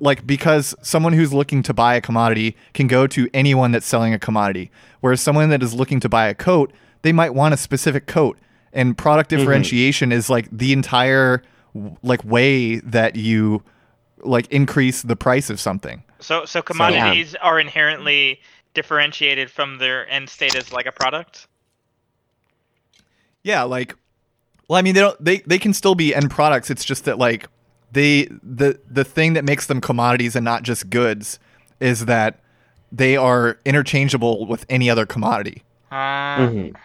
[0.00, 4.12] like because someone who's looking to buy a commodity can go to anyone that's selling
[4.12, 6.72] a commodity whereas someone that is looking to buy a coat
[7.06, 8.36] they might want a specific coat
[8.72, 11.40] and product differentiation is like the entire
[12.02, 13.62] like way that you
[14.24, 18.40] like increase the price of something So so commodities are inherently
[18.74, 21.46] differentiated from their end state as like a product.
[23.42, 23.94] Yeah, like
[24.68, 26.68] well, I mean they don't they they can still be end products.
[26.70, 27.46] It's just that like
[27.92, 31.38] they the the thing that makes them commodities and not just goods
[31.78, 32.40] is that
[32.90, 35.62] they are interchangeable with any other commodity.
[35.90, 36.76] Uh, mhm.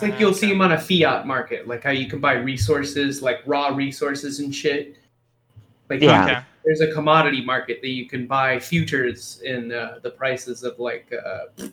[0.00, 3.20] It's like you'll see them on a fiat market, like how you can buy resources,
[3.20, 4.96] like raw resources and shit.
[5.90, 6.24] Like Yeah.
[6.24, 6.40] Okay.
[6.64, 11.12] there's a commodity market that you can buy futures in uh, the prices of like,
[11.12, 11.72] uh, like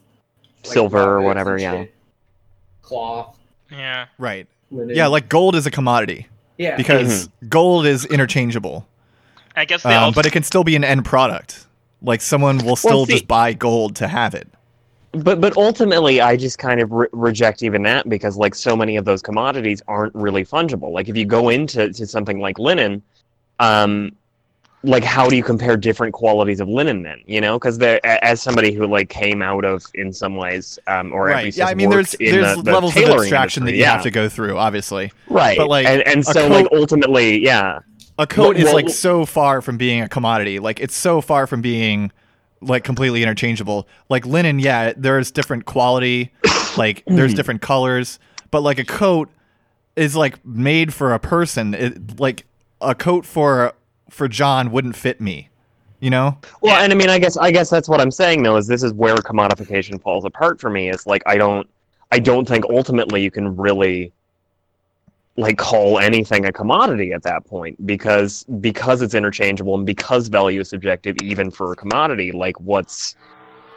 [0.63, 1.59] silver or whatever.
[1.59, 1.82] Yeah.
[1.84, 1.93] shit.
[2.82, 3.38] cloth,
[3.71, 4.07] Yeah.
[4.17, 4.47] Right.
[4.71, 4.95] linen.
[4.95, 8.88] Yeah, like gold is a commodity yeah, because gold is interchangeable.
[9.55, 11.67] I guess the Um, ult- but it can still be an end product.
[12.01, 14.47] Like someone will still see- just buy gold to have it.
[15.24, 18.97] But but ultimately, I just kind of re- reject even that because like so many
[18.97, 20.91] of those commodities aren't really fungible.
[20.91, 23.01] Like if you go into to something like linen,
[23.59, 24.11] um,
[24.84, 27.22] like how do you compare different qualities of linen then?
[27.26, 31.11] You know, because there as somebody who like came out of in some ways, um,
[31.13, 31.45] or at Right.
[31.45, 33.93] least Yeah, I mean there's there's the, the levels of abstraction that you yeah.
[33.93, 35.11] have to go through, obviously.
[35.28, 35.57] right.
[35.57, 37.80] but, like, and, and so like ultimately, yeah,
[38.20, 40.59] a coat is well- like so far from being a commodity.
[40.59, 42.11] Like it's so far from being
[42.66, 43.88] like completely interchangeable.
[44.09, 46.32] Like linen, yeah, there's different quality,
[46.78, 47.36] like there's Mm-hmm.
[47.36, 48.20] different colors,
[48.51, 49.30] but like a coat
[49.95, 51.74] is like made for a person.
[51.74, 52.45] It, like
[52.82, 53.74] a coat for
[54.09, 55.49] for John wouldn't fit me.
[56.01, 56.38] You know?
[56.61, 58.57] Well, and I mean, I guess I guess that's what I'm saying though.
[58.57, 60.89] Is this is where commodification falls apart for me?
[60.89, 61.68] Is like I don't
[62.11, 64.11] I don't think ultimately you can really
[65.38, 70.61] like call anything a commodity at that point because because it's interchangeable and because value
[70.61, 72.31] is subjective even for a commodity.
[72.31, 73.15] Like what's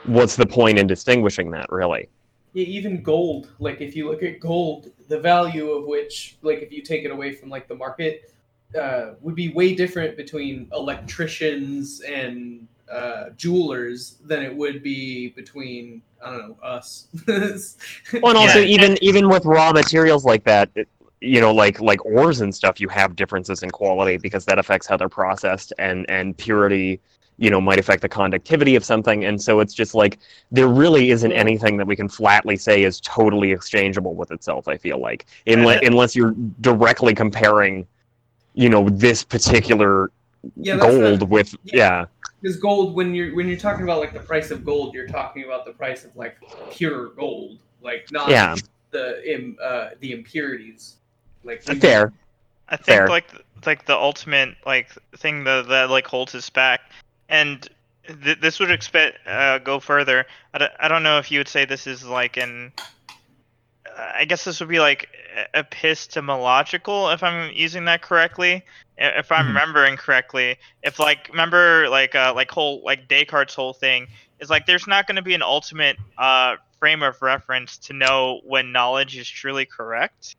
[0.04, 2.09] what's the point in distinguishing that really?
[2.54, 3.50] Yeah, even gold.
[3.59, 7.11] Like if you look at gold, the value of which, like if you take it
[7.11, 8.32] away from like the market,
[8.78, 16.02] uh, would be way different between electricians and uh, jewelers than it would be between
[16.24, 17.09] I don't know us.
[18.22, 18.66] Well, and also Yeah.
[18.66, 20.88] even even with raw materials like that, it-
[21.21, 24.87] you know, like like ores and stuff, you have differences in quality because that affects
[24.87, 27.01] how they're processed, and and purity,
[27.39, 30.19] you know, might affect the conductivity of something, and so it's just like
[30.53, 34.69] there really isn't anything that we can flatly say is totally exchangeable with itself.
[34.69, 35.89] I feel like unless Yeah.
[35.89, 37.87] unless you're directly comparing,
[38.55, 40.11] you know, this particular
[40.57, 42.05] yeah, gold not- with yeah.
[42.41, 45.45] because gold when you're when you're talking about like the price of gold, you're talking
[45.45, 46.37] about the price of like
[46.71, 48.55] pure gold, like not Yeah.
[48.93, 50.95] the im, uh, the impurities.
[51.49, 52.12] Like we- fair.
[52.68, 53.09] I think Fair.
[53.09, 53.32] like
[53.64, 56.80] like the ultimate like thing that that like holds us back,
[57.30, 57.66] and
[58.22, 60.26] th- this would expect uh, go further.
[60.53, 62.72] I don't, I don't know if you would say this is like an.
[63.96, 65.09] I guess this would be like
[65.55, 68.62] epistemological, if I'm using that correctly.
[68.99, 69.49] If I'm Mhm.
[69.49, 74.09] remembering correctly, if like remember like uh like whole like Descartes' whole thing
[74.40, 78.40] is like there's not going to be an ultimate uh frame of reference to know
[78.44, 80.36] when knowledge is truly correct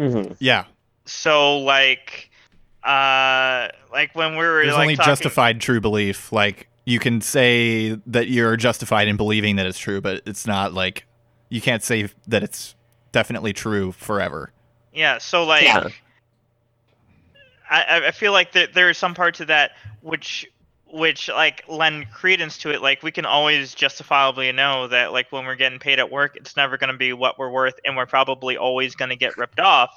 [0.00, 0.64] hmm Yeah.
[1.04, 2.30] so like
[2.82, 6.32] uh like when we were There's like only talking, justified true belief.
[6.32, 10.72] Like you can say that you're justified in believing that it's true, but it's not
[10.72, 11.06] like
[11.50, 12.74] you can't say that it's
[13.12, 14.52] definitely true forever.
[14.94, 15.88] yeah so like Yeah.
[17.70, 20.46] I, I- I feel like there, there are some parts of that which
[20.92, 25.44] which like lend credence to it like we can always justifiably know that like when
[25.44, 28.06] we're getting paid at work it's never going to be what we're worth and we're
[28.06, 29.90] probably always going to get ripped off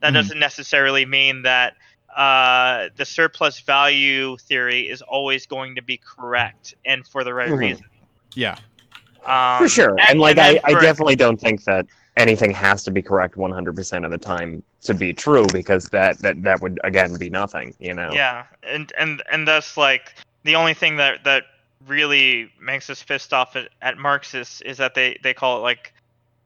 [0.00, 0.14] that Mhm.
[0.14, 1.74] doesn't necessarily mean that
[2.16, 7.50] uh, the surplus value theory is always going to be correct and for the right
[7.50, 7.58] Mhm.
[7.58, 7.84] reason.
[8.34, 8.56] Yeah.
[9.26, 9.96] Um, For sure.
[10.08, 11.86] And, like, then I, I definitely don't think that
[12.16, 16.42] anything has to be correct 100% of the time to be true because that, that,
[16.42, 18.10] that would, again, be nothing, you know?
[18.12, 20.14] Yeah, and and and thus like
[20.48, 21.44] the only thing that that
[21.86, 25.92] really makes us pissed off at, at Marxists is that they they call it like,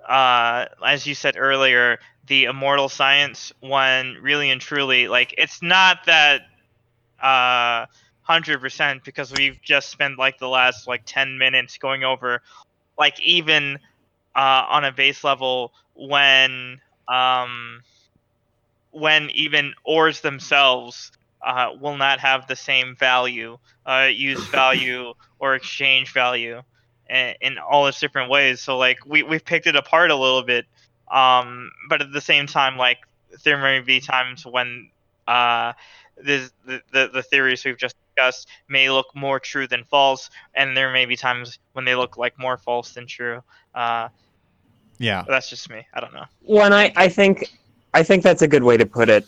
[0.07, 3.53] uh, as you said earlier, the immortal science.
[3.61, 6.43] When really and truly, like it's not that,
[7.23, 7.87] uh,
[8.23, 12.43] hundred percent because we've just spent like the last like ten minutes going over,
[12.99, 13.79] like even,
[14.35, 17.83] uh, on a base level when um
[18.91, 21.13] when even ores themselves
[21.45, 26.63] uh, will not have the same value, uh, use value or exchange value,
[27.09, 28.61] in, in all its different ways.
[28.61, 30.67] So like we we've picked it apart a little bit,
[31.11, 32.99] um, but at the same time, like
[33.45, 34.91] there may be times when
[35.27, 35.73] uh,
[36.17, 40.77] this, the, the the theories we've just discussed may look more true than false, and
[40.77, 43.43] there may be times when they look like more false than true.
[43.75, 44.09] Uh,
[44.99, 45.25] Yeah.
[45.27, 45.87] that's just me.
[45.95, 46.25] I don't know.
[46.43, 47.51] Well, and I, I think
[47.95, 49.27] I think that's a good way to put it.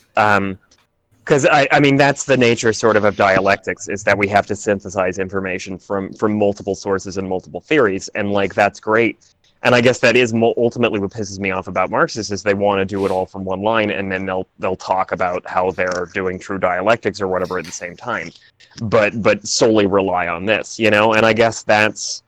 [1.24, 4.46] Because I, I mean, that's the nature sort of of dialectics is that we have
[4.46, 9.18] to synthesize information from from multiple sources and multiple theories, and like that's great.
[9.62, 12.52] And I guess that is mo- ultimately what pisses me off about Marxists is they
[12.52, 15.70] want to do it all from one line, and then they'll they'll talk about how
[15.70, 18.30] they're doing true dialectics or whatever at the same time,
[18.82, 21.14] but but solely rely on this, you know.
[21.14, 22.23] And I guess that's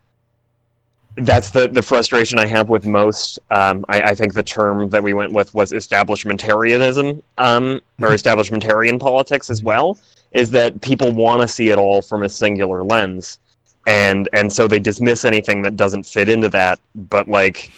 [1.16, 3.38] that's the, the frustration I have with most.
[3.50, 9.00] Um, I, I think the term that we went with was establishmentarianism, um, or establishmentarian
[9.00, 9.98] politics as well.
[10.32, 13.38] Is that people want to see it all from a singular lens,
[13.86, 16.78] and and so they dismiss anything that doesn't fit into that.
[16.94, 17.70] But like,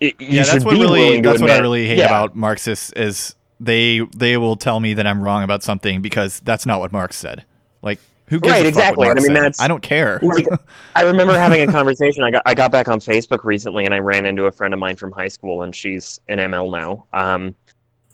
[0.00, 2.06] it, you yeah, that's should what be really that's what I really hate yeah.
[2.06, 6.66] about Marxists is they they will tell me that I'm wrong about something because that's
[6.66, 7.44] not what Marx said.
[7.82, 9.08] Like who gives Right, a fuck what exactly.
[9.08, 10.20] I mean, that's- I don't care.
[10.28, 10.46] Like,
[10.94, 12.22] I remember having a conversation.
[12.22, 14.80] I got I got back on Facebook recently, and I ran into a friend of
[14.80, 17.06] mine from high school, and she's in ML now.
[17.12, 17.54] Um,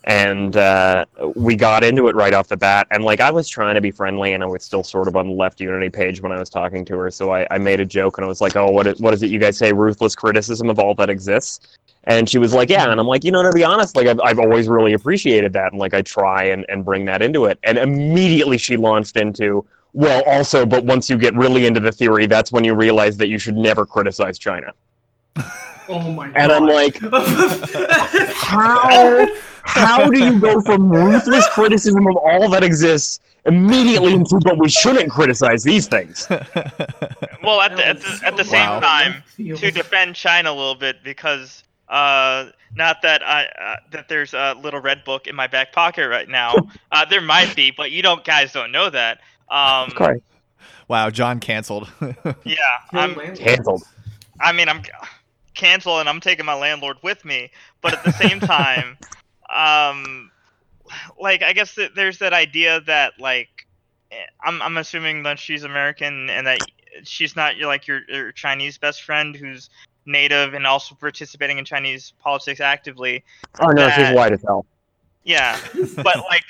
[0.04, 2.86] and uh, we got into it right off the bat.
[2.90, 5.28] And like, I was trying to be friendly, and I was still sort of on
[5.28, 7.10] the left Unity page when I was talking to her.
[7.10, 9.22] So I, I made a joke, and I was like, "Oh, what is, what is
[9.22, 9.72] it you guys say?
[9.72, 13.32] Ruthless criticism of all that exists." And she was like, "Yeah," and I'm like, "You
[13.32, 16.44] know, to be honest, like I've, I've always really appreciated that, and like I try
[16.44, 19.64] and, and bring that into it." And immediately she launched into,
[19.94, 23.28] "Well, also, but once you get really into the theory, that's when you realize that
[23.28, 24.72] you should never criticize China."
[25.88, 26.36] Oh my god.
[26.36, 26.98] And I'm like,
[28.34, 29.28] how
[29.64, 34.68] how do you go from ruthless criticism of all that exists immediately into but we
[34.70, 36.26] shouldn't criticize these things?
[37.42, 38.80] Well, at the at the, at the same Wow.
[38.80, 44.32] time, to defend China a little bit because uh, not that I uh, that there's
[44.32, 46.66] a little red book in my back pocket right now.
[46.90, 49.20] Uh, there might be, but you don't guys don't know that.
[49.50, 50.20] Um, Of course,
[50.88, 51.90] wow, John canceled.
[52.44, 52.56] yeah,
[52.92, 53.82] I'm, canceled.
[54.40, 54.82] I mean, I'm
[55.54, 58.96] cancel and I'm taking my landlord with me, but at the same time,
[59.54, 60.30] um,
[61.18, 63.66] like I guess that there's that idea that like
[64.10, 66.58] eh, I'm I'm assuming that she's American and that
[67.02, 69.70] she's not your like your, your Chinese best friend who's
[70.06, 73.24] native and also participating in Chinese politics actively.
[73.60, 74.66] Oh no, she's white as hell.
[75.24, 75.58] Yeah,
[75.96, 76.44] but like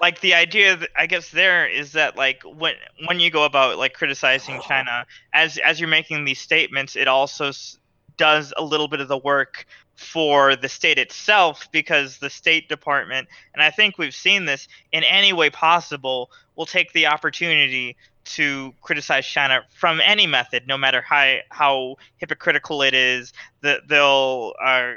[0.00, 2.74] like the idea that I guess there is that like when
[3.06, 7.48] when you go about like criticizing China as as you're making these statements, it also
[7.48, 7.78] s-
[8.16, 9.66] does a little bit of the work
[9.96, 15.04] for the state itself because the State Department and I think we've seen this in
[15.04, 21.00] any way possible will take the opportunity to criticize China from any method, no matter
[21.00, 23.32] how how hypocritical it is.
[23.62, 24.94] That they'll uh,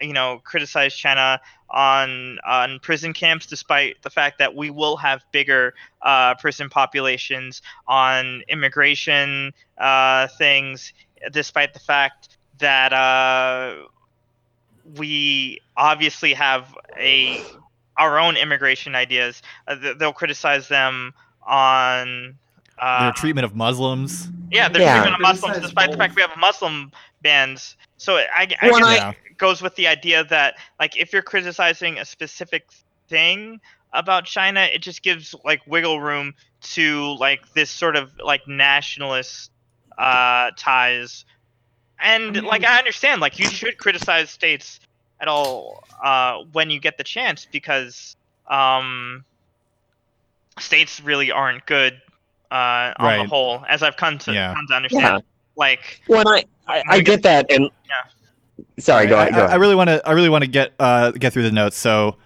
[0.00, 1.40] you know criticize China
[1.70, 7.62] on on prison camps, despite the fact that we will have bigger uh, prison populations
[7.86, 10.92] on immigration uh, things,
[11.32, 13.74] despite the fact that uh,
[14.96, 17.40] we obviously have a
[17.96, 19.42] our own immigration ideas.
[19.66, 21.14] Uh, th- they'll criticize them
[21.46, 22.38] on.
[22.78, 24.28] Uh, Their treatment of Muslims.
[24.50, 24.94] yeah, they're Yeah.
[25.00, 27.76] treatment of Muslims, Criticize despite the fact we have Muslim bans.
[27.96, 31.22] So I, I Well, guess and it goes with the idea that like if you're
[31.22, 32.66] criticizing a specific
[33.08, 33.60] thing
[33.92, 39.50] about China, it just gives like wiggle room to like this sort of like nationalist
[39.96, 41.24] uh, ties.
[41.98, 44.80] And I mean- like I understand, like you should criticize states
[45.18, 48.16] at all uh, when you get the chance because
[48.48, 49.24] um,
[50.58, 52.00] states really aren't good
[52.50, 54.54] uh, on the whole, as I've come to Yeah.
[54.54, 55.02] come to understand.
[55.04, 55.18] Yeah.
[55.56, 58.64] Like Well, and I, I, I get that, and Yeah.
[58.78, 59.34] sorry, go I, ahead.
[59.34, 59.54] Go I- ahead.
[59.54, 60.02] I really want to.
[60.08, 61.76] I really want to get uh, get through the notes.
[61.76, 62.16] So,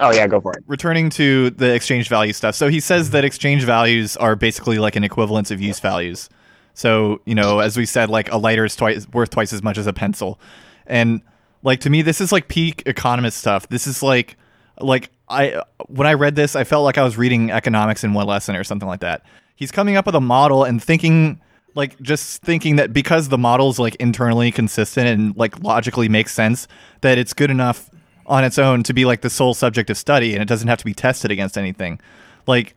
[0.00, 0.64] Oh yeah, go for it.
[0.66, 2.54] returning to the exchange value stuff.
[2.56, 6.28] So he says that exchange values are basically like an equivalence of use values.
[6.74, 9.78] So you know, as we said, like a lighter is twice worth twice as much
[9.78, 10.40] as a pencil,
[10.86, 11.20] and
[11.62, 13.68] like to me, this is like peak economist stuff.
[13.68, 14.36] This is like
[14.80, 18.26] like I when I read this, I felt like I was reading economics in one
[18.26, 19.22] lesson or something like that.
[19.62, 21.40] He's coming up with a model and thinking
[21.76, 26.66] like just thinking that because the model's like internally consistent and like logically makes sense
[27.02, 27.88] that it's good enough
[28.26, 30.78] on its own to be like the sole subject of study and it doesn't have
[30.78, 32.00] to be tested against anything.
[32.48, 32.74] Like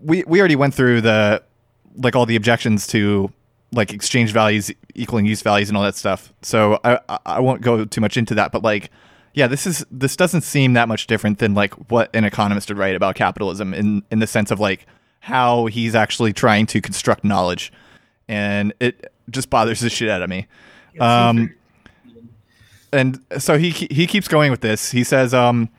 [0.00, 1.40] we we already went through the
[1.98, 3.32] like all the objections to
[3.70, 6.32] like exchange values equaling use values and all that stuff.
[6.42, 8.90] So I I- won't go too much into that, but like
[9.34, 12.78] yeah, this is this doesn't seem that much different than like what an economist would
[12.78, 14.88] write about capitalism in in the sense of like
[15.24, 17.72] how he's actually trying to construct knowledge,
[18.28, 20.46] and it just bothers the shit out of me.
[21.00, 21.54] Um,
[22.92, 24.90] and so he he keeps going with this.
[24.90, 25.70] He says, um,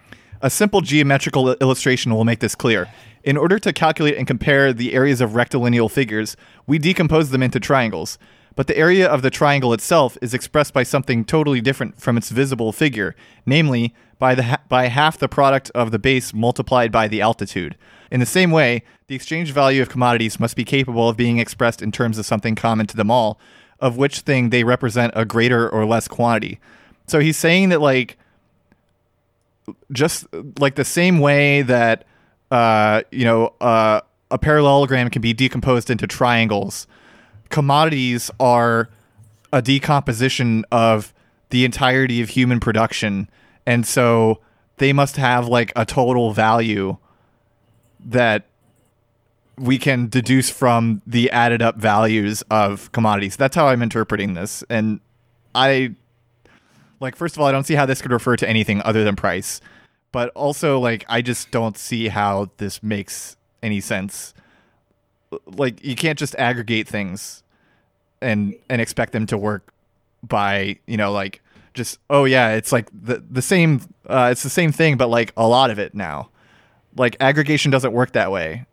[0.41, 2.87] a simple geometrical illustration will make this clear.
[3.23, 6.35] In order to calculate and compare the areas of rectilineal figures,
[6.65, 8.17] we decompose them into triangles.
[8.55, 12.29] But the area of the triangle itself is expressed by something totally different from its
[12.29, 13.15] visible figure,
[13.45, 17.75] namely by the ha- by half the product of the base multiplied by the altitude.
[18.15, 21.81] In the same way, the exchange value of commodities must be capable of being expressed
[21.81, 23.37] in terms of something common to them all,
[23.81, 26.61] of which thing they represent a greater or less quantity.
[27.07, 28.17] So he's saying that like
[29.91, 32.05] just like the same way that
[32.51, 33.99] uh, you know uh,
[34.31, 36.87] a parallelogram can be decomposed into triangles,
[37.49, 38.89] commodities are
[39.51, 41.13] a decomposition of
[41.49, 43.29] the entirety of human production,
[43.65, 44.39] and so
[44.77, 46.95] they must have like a total value
[48.05, 48.45] that
[49.57, 53.35] we can deduce from the added up values of commodities.
[53.35, 54.99] That's how I'm interpreting this, and
[55.53, 55.95] I
[56.99, 59.15] like first of all, I don't see how this could refer to anything other than
[59.15, 59.61] price.
[60.11, 64.33] But also like I just don't see how this makes any sense.
[65.45, 67.43] Like you can't just aggregate things
[68.21, 69.73] and and expect them to work
[70.23, 71.41] by, you know, like
[71.73, 75.33] just oh yeah, it's like the the same uh it's the same thing but like
[75.37, 76.29] a lot of it now.
[76.97, 78.65] Like aggregation doesn't work that way.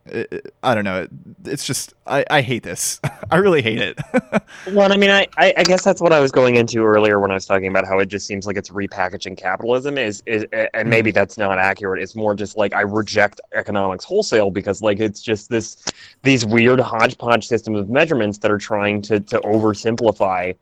[0.62, 1.08] I don't know.
[1.44, 3.00] It's just I I hate this.
[3.30, 3.98] I really hate it.
[4.72, 7.30] Well, I mean, I, I, I guess that's what I was going into earlier when
[7.30, 9.98] I was talking about how it just seems like it's repackaging capitalism.
[9.98, 10.88] Is, is and hmm.
[10.88, 12.02] maybe that's not accurate.
[12.02, 15.84] It's more just like I reject economics wholesale because like it's just this
[16.22, 20.54] these weird hodgepodge systems of measurements that are trying to to oversimplify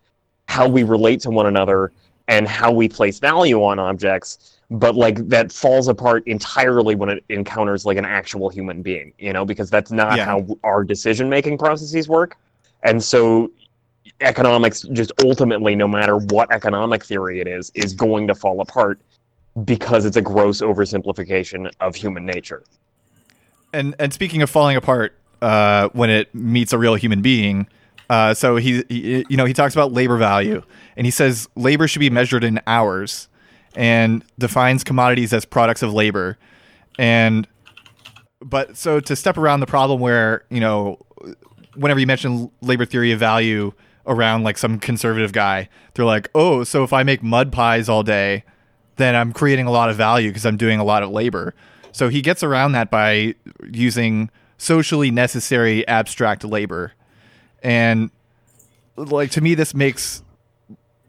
[0.48, 1.92] how we relate to one another
[2.28, 7.24] and how we place value on objects but like that falls apart entirely when it
[7.28, 10.24] encounters like an actual human being you know because that's not Yeah.
[10.24, 12.36] how our decision making processes work
[12.84, 13.50] and so
[14.20, 19.00] economics just ultimately no matter what economic theory it is is going to fall apart
[19.64, 22.62] because it's a gross oversimplification of human nature
[23.72, 27.66] and and speaking of falling apart uh, when it meets a real human being
[28.10, 30.62] uh, so he, he you know he talks about labor value
[30.96, 33.28] and he says labor should be measured in hours
[33.74, 36.38] and defines commodities as products of labor.
[36.98, 37.46] And
[38.40, 40.98] but so to step around the problem where you know
[41.74, 43.72] whenever you mention labor theory of value
[44.06, 48.02] around like some conservative guy they're like oh so if i make mud pies all
[48.02, 48.42] day
[48.96, 51.54] then i'm creating a lot of value because i'm doing a lot of labor.
[51.92, 53.34] So he gets around that by
[53.68, 56.92] using socially necessary abstract labor.
[57.62, 58.10] And
[58.96, 60.22] like to me this makes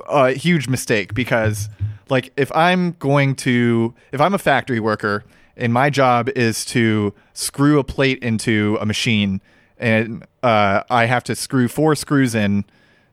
[0.09, 1.69] a huge mistake because
[2.11, 5.23] like if i'm going to if i'm a factory worker
[5.55, 9.41] and my job is to screw a plate into a machine
[9.79, 12.63] and uh, i have to screw four screws in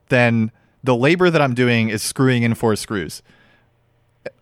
[0.09, 0.51] then
[0.85, 3.23] the labor that i'm doing is screwing in four screws.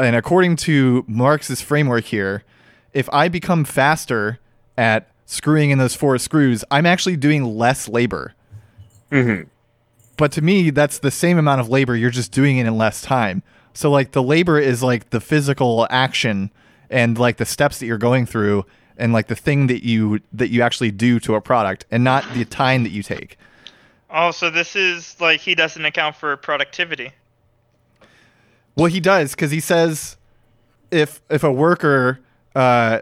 [0.01, 2.43] And according to marx's framework here
[2.93, 4.41] if i become faster
[4.77, 8.33] at screwing in those four screws i'm actually doing less labor.
[9.13, 9.49] Mm-hmm.
[10.17, 13.03] but to me that's the same amount of labor you're just doing it in less
[13.03, 13.45] time
[13.77, 16.51] so like the labor is like the physical action
[16.91, 18.65] and like the steps that you're going through
[18.97, 22.25] and like the thing that you that you actually do to a product and not
[22.35, 23.37] the time that you take
[24.09, 27.11] Oh, so this is like he doesn't account for productivity.
[28.77, 30.17] well he does because he says
[30.91, 32.21] if if a worker
[32.55, 33.01] uh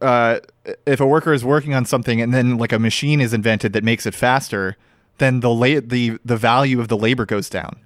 [0.00, 0.40] uh
[0.86, 3.84] if a worker is working on something and then like a machine is invented that
[3.84, 4.76] makes it faster
[5.18, 7.78] then the la- the the value of the labor goes down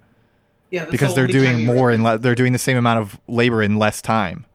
[0.71, 3.77] Yeah, because they're doing more and le- they're doing the same amount of labor in
[3.79, 4.47] less time.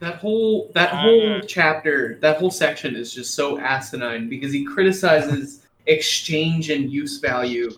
[0.00, 1.02] that whole that Ah.
[1.02, 7.18] whole chapter, that whole section is just so asinine because he criticizes exchange and use
[7.18, 7.68] value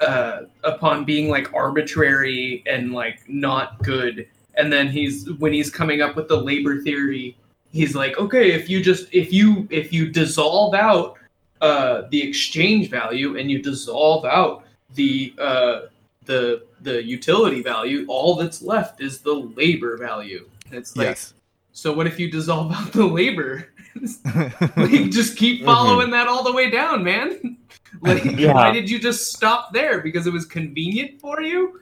[0.00, 6.00] uh, upon being like arbitrary and like not good and then he's when he's coming
[6.00, 7.36] up with the labor theory,
[7.72, 11.16] he's like, okay, if you just if you if you dissolve out
[11.60, 15.80] uh, the exchange value and you dissolve out the uh,
[16.28, 20.48] the the utility value, all that's left is the labor value.
[20.70, 21.34] It's like, yes.
[21.72, 23.72] so what if you dissolve out the labor?
[24.76, 27.56] like, just keep following that all the way down, man.
[28.02, 28.52] like, Yeah.
[28.52, 30.00] why did you just stop there?
[30.00, 31.80] Because it was convenient for you?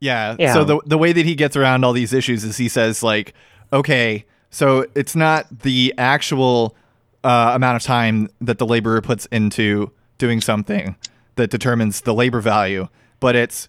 [0.00, 0.36] Yeah.
[0.38, 0.54] Yeah.
[0.54, 3.34] So the the way that he gets around all these issues is he says like,
[3.72, 6.76] okay, so it's not the actual
[7.24, 10.94] uh, amount of time that the laborer puts into doing something
[11.34, 12.88] that determines the labor value,
[13.20, 13.68] but it's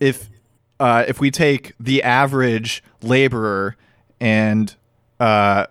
[0.00, 0.28] if
[0.80, 3.76] uh, if we take the average laborer
[4.20, 4.74] and
[5.20, 5.66] uh,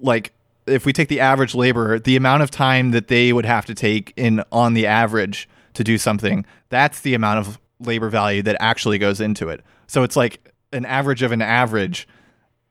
[0.00, 0.32] like
[0.66, 3.74] if we take the average laborer, the amount of time that they would have to
[3.74, 8.56] take in on the average to do something, that's the amount of labor value that
[8.60, 9.62] actually goes into it.
[9.86, 12.06] So it's like an average of an average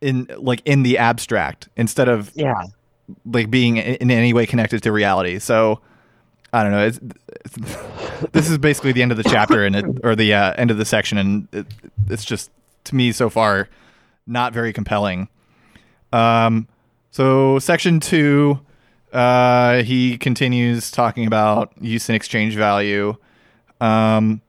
[0.01, 2.64] in like in the abstract instead of Yeah.
[3.26, 5.39] like being in in any way connected to reality.
[5.39, 5.82] So
[6.52, 6.86] I don't know.
[6.86, 7.00] It's,
[7.45, 7.78] it's,
[8.32, 10.78] this is basically the end of the chapter and it, or the uh, end of
[10.78, 11.68] the section, and it,
[12.10, 12.50] it's just
[12.86, 13.70] to me so far
[14.26, 15.28] not very compelling.
[16.12, 16.68] Um,
[17.12, 18.60] so section two,
[19.14, 23.16] uh, he continues talking about use and exchange value.
[23.82, 24.41] Um,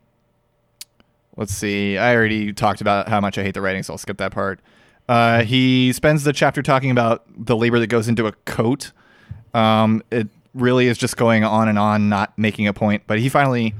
[1.36, 1.98] let's see.
[1.98, 4.60] I already talked about how much I hate the writing, so I'll skip that part.
[5.08, 8.92] Uh, he spends the chapter talking about the labor that goes into a coat.
[9.54, 13.02] Um, it really is just going on and on, not making a point.
[13.06, 13.74] But he finally,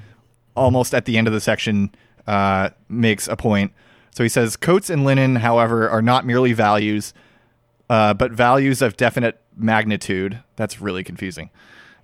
[0.56, 1.94] almost at the end of the section,
[2.26, 3.72] uh, makes a point.
[4.12, 7.14] So he says coats and linen, however, are not merely values,
[7.88, 10.42] uh, but values of definite magnitude.
[10.56, 11.50] That's really confusing.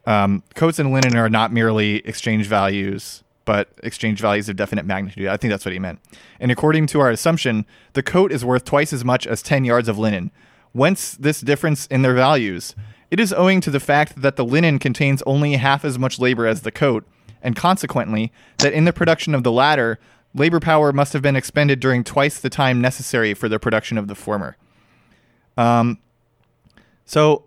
[0.06, 5.26] Um, coats and linen are not merely exchange values, but exchange values of definite magnitude.
[5.26, 6.00] I think that's what he meant.
[6.38, 9.88] And according to our assumption, the coat is worth twice as much as 10 yards
[9.88, 10.30] of linen.
[10.72, 12.74] Whence this difference in their values?
[13.10, 16.46] It is owing to the fact that the linen contains only half as much labor
[16.46, 17.04] as the coat,
[17.42, 19.98] and consequently, that in the production of the latter,
[20.34, 24.08] labor power must have been expended during twice the time necessary for the production of
[24.08, 24.56] the former.
[25.56, 25.98] Um,
[27.04, 27.44] so,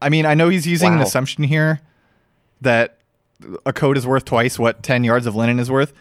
[0.00, 1.80] I mean, I know he's using an assumption here
[2.60, 2.98] that
[3.66, 5.92] a coat is worth twice what 10 yards of linen is worth.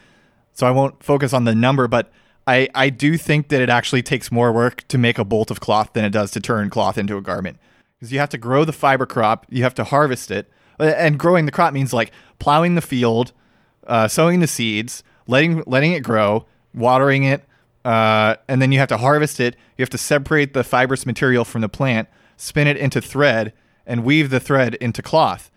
[0.53, 2.11] So I won't focus on the number, but
[2.45, 5.59] I, I do think that it actually takes more work to make a bolt of
[5.59, 7.57] cloth than it does to turn cloth into a garment.
[8.01, 10.49] Because you have to grow the fiber crop, you have to harvest it.
[10.79, 13.31] And growing the crop means like plowing the field,
[13.85, 17.43] uh, sowing the seeds, letting letting it grow, watering it,
[17.85, 19.55] uh, and then you have to harvest it.
[19.77, 23.53] You have to separate the fibrous material from the plant, spin it into thread,
[23.85, 25.51] and weave the thread into cloth.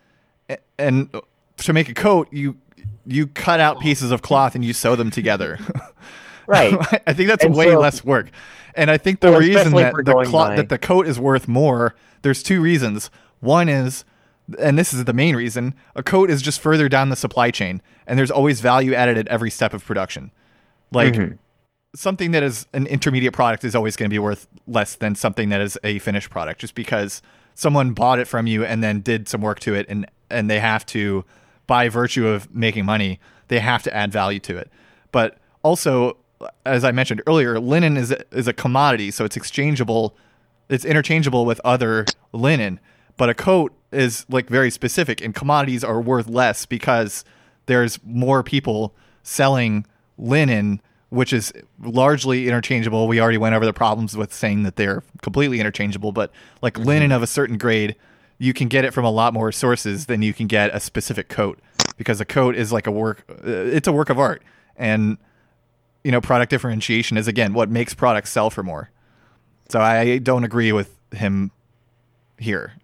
[0.78, 1.08] And
[1.56, 2.58] to make a coat, you
[3.06, 5.58] you cut out pieces of cloth and you sew them together.
[6.46, 6.74] Right.
[7.06, 8.30] I think that's And way so- less work.
[8.76, 11.94] And I think the Well, reason that the by- that the coat is worth more,
[12.22, 13.10] there's two reasons.
[13.40, 14.04] One is
[14.58, 17.80] and this is the main reason, a coat is just further down the supply chain
[18.06, 20.30] and there's always value added at every step of production.
[20.92, 21.38] Like Mhm.
[21.96, 25.48] something that is an intermediate product is always going to be worth less than something
[25.48, 27.22] that is a finished product just because
[27.54, 30.58] someone bought it from you and then did some work to it and and they
[30.60, 31.24] have to
[31.66, 33.18] by virtue of making money
[33.48, 34.70] they have to add value to it
[35.12, 36.16] but also
[36.66, 40.16] as i mentioned earlier linen is is a commodity so it's exchangeable
[40.68, 42.80] it's interchangeable with other linen.
[43.16, 47.24] But a coat is like very specific and commodities are worth less because
[47.66, 49.86] there's more people selling
[50.18, 50.80] linen
[51.10, 53.06] which is largely interchangeable.
[53.06, 57.12] We already went over the problems with saying that they're completely interchangeable but like linen
[57.12, 57.94] of a certain grade
[58.38, 61.28] you can get it from a lot more sources than you can get a specific
[61.28, 61.60] coat
[61.96, 64.42] because a coat is like a work uh, it's a work of art.
[64.76, 65.18] And
[66.04, 68.90] you know product differentiation is again what makes products sell for more.
[69.70, 71.50] So i don't agree with him
[72.38, 72.74] here.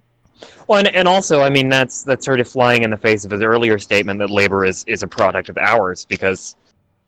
[0.66, 3.30] Well, and, and also, I mean, that's that's sort of flying in the face of
[3.30, 6.56] his earlier statement that labor is, is a product of hours because,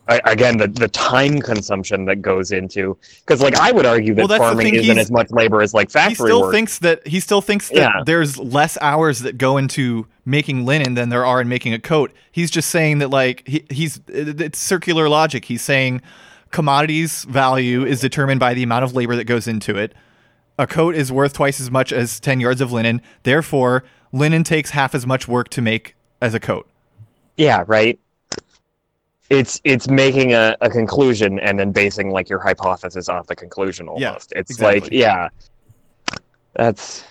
[0.09, 4.29] I, again, the, the time consumption that goes into because, like, I would argue that
[4.29, 6.11] Well, farming thing, isn't as much labor as like factory.
[6.11, 6.53] he still work.
[6.53, 8.03] thinks that he still thinks that Yeah.
[8.05, 12.11] there's less hours that go into making linen than there are in making a coat.
[12.33, 15.45] He's just saying that like he, he's it's circular logic.
[15.45, 16.03] He's saying
[16.51, 19.95] commodities value is determined by the amount of labor that goes into it.
[20.59, 23.01] A coat is worth twice as much as 10 yards of linen.
[23.23, 26.69] Therefore, linen takes half as much work to make as a coat.
[27.37, 27.99] yeah, right.
[29.31, 33.89] It's it's making a, a conclusion and then basing like your hypothesis off the conclusion
[33.89, 34.01] almost.
[34.01, 34.33] Yeah, almost.
[34.37, 34.81] it's exactly.
[34.81, 35.29] like yeah,
[36.55, 37.05] that's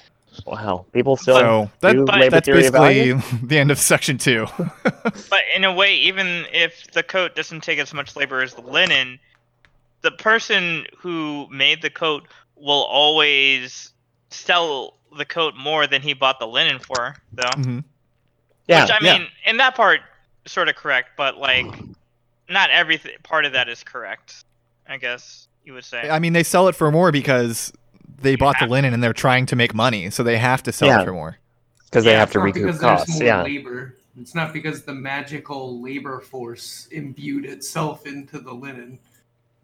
[0.45, 0.85] wow.
[0.93, 3.21] People still So that, do But- labor that's theory of basically value?
[3.47, 4.45] the end of section two.
[5.29, 8.61] But in a way, even if the coat doesn't take as much labor as the
[8.61, 9.19] linen,
[10.01, 13.93] the person who made the coat will always
[14.29, 17.43] sell the coat more than he bought the linen for, though.
[17.57, 17.83] Mhm.
[18.67, 18.83] Yeah.
[18.83, 19.17] Which I yeah.
[19.17, 20.01] mean, in that part,
[20.45, 21.65] sort of correct, but like,
[22.51, 24.43] not every part of that is correct.
[24.87, 26.09] I guess you would say.
[26.09, 27.71] I mean, they sell it for more because
[28.21, 30.71] they bought the have- linen and they're trying to make money, so they have to
[30.71, 31.01] sell Yeah.
[31.01, 31.37] it for more.
[31.85, 33.13] Because they Yeah, have It's to not recoup because there's costs.
[33.15, 33.41] more Yeah.
[33.43, 33.95] labor.
[34.19, 38.99] It's not because the magical labor force imbued itself into the linen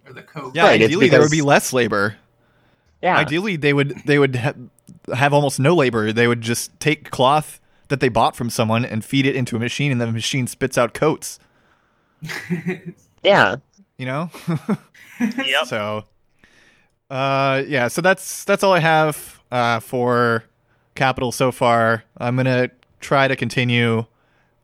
[0.05, 0.53] or the coat.
[0.55, 2.15] Yeah, Right, it's ideally there would be less labor.
[3.01, 3.17] Yeah.
[3.17, 4.53] Ideally, they would they would ha-
[5.13, 6.11] have almost no labor.
[6.13, 7.59] They would just take cloth
[7.89, 10.77] that they bought from someone and feed it into a machine, and the machine spits
[10.77, 11.39] out coats.
[13.23, 13.55] Yeah.
[13.97, 14.29] You know.
[15.19, 15.65] Yep.
[15.65, 16.05] So,
[17.09, 17.87] uh, yeah.
[17.87, 20.43] So that's that's all I have uh, for
[20.93, 22.03] Capital so far.
[22.17, 22.69] I'm gonna
[22.99, 24.05] try to continue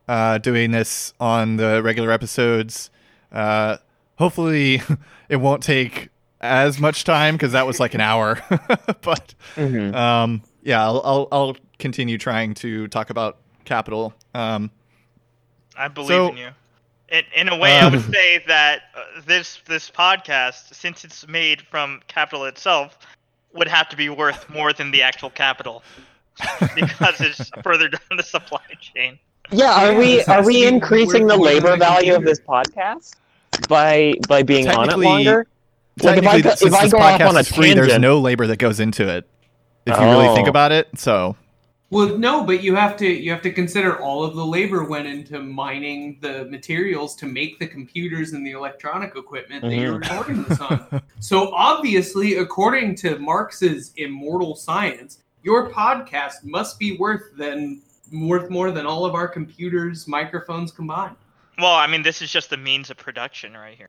[0.06, 2.90] uh, doing this on the regular episodes.
[3.32, 3.78] Uh,
[4.16, 4.80] hopefully,
[5.28, 6.10] it won't take
[6.40, 8.40] as much time because that was like an hour.
[9.02, 14.14] but hmm um, yeah, I'll, I'll I'll continue trying to talk about Capital.
[14.34, 14.70] Um,
[15.76, 16.48] I believe So- in you.
[17.14, 21.28] In, in a way, I would Um, say that uh, this this podcast, since it's
[21.28, 22.98] made from capital itself,
[23.52, 25.84] would have to be worth more than the actual capital
[26.74, 29.18] because it's further down the supply chain.
[29.52, 29.72] Yeah.
[29.72, 33.14] Are we are we increasing the labor value of this podcast
[33.68, 35.46] by by being on it longer?
[36.02, 37.48] Like if I technically, go, since if I this go off podcast on a is
[37.52, 39.28] free, there's no labor that goes into it.
[39.86, 40.50] If you really think Oh.
[40.50, 41.36] about it, so
[41.94, 45.06] Well, no, but you have to you have to consider all of the labor went
[45.06, 50.10] into mining the materials to make the computers and the electronic equipment that you're Mhm.
[50.10, 51.02] recording this on.
[51.20, 57.80] so obviously, according to Marx's immortal science, your podcast must be worth than
[58.12, 61.14] worth more than all of our computers, microphones combined.
[61.60, 63.88] Well, I mean, this is just the means of production right here.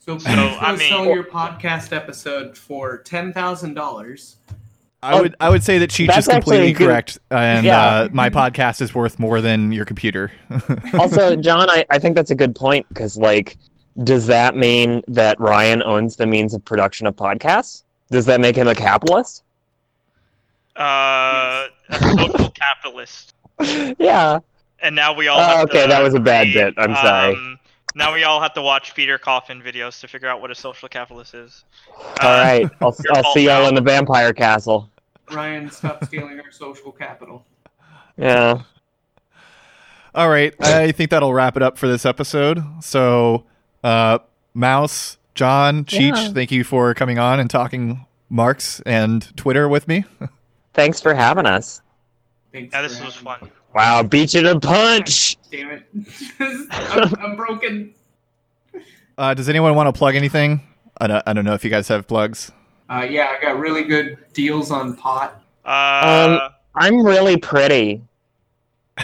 [0.00, 4.36] So, So, I go mean- sell your podcast episode for ten thousand dollars.
[5.06, 7.86] I would I would say that Cheech that's is completely actually good- correct, and Yeah.
[7.86, 10.32] uh, my podcast is worth more than your computer.
[10.98, 13.56] also, John, I, I think that's a good point because, like,
[14.04, 17.82] does that mean that Ryan owns the means of production of podcasts?
[18.10, 19.42] Does that make him a capitalist?
[20.76, 23.34] Uh, a social capitalist.
[23.98, 24.38] yeah.
[24.82, 25.40] And now we all.
[25.40, 26.74] Have okay, to that was a bad read, bit.
[26.76, 27.34] I'm sorry.
[27.34, 27.58] um,
[27.94, 30.88] Now we all have to watch Peter Coffin videos to figure out what a social
[30.88, 31.64] capitalist is.
[31.96, 32.70] All Uh, right.
[32.82, 34.90] I'll, I'll see y'all in the vampire castle.
[35.32, 37.44] Ryan, stop stealing our social capital.
[38.16, 38.62] Yeah.
[40.14, 42.62] All right, I think that'll wrap it up for this episode.
[42.80, 43.44] So,
[43.84, 44.18] uh,
[44.54, 46.28] Mouse, John, Cheech, Yeah.
[46.32, 50.04] thank you for coming on and talking Marx and Twitter with me.
[50.72, 51.82] Thanks for having us.
[52.52, 53.38] Thanks Yeah, this was fun.
[53.42, 53.50] me.
[53.74, 55.36] Wow, beat you to punch.
[55.50, 55.82] Damn it.
[56.70, 57.92] I'm, I'm broken.
[59.18, 60.62] Uh, does anyone want to plug anything?
[60.98, 62.50] I don't, I don't know if you guys have plugs.
[62.88, 65.42] Uh, yeah, I got really good deals on pot.
[65.64, 68.02] Uh, I'm really pretty.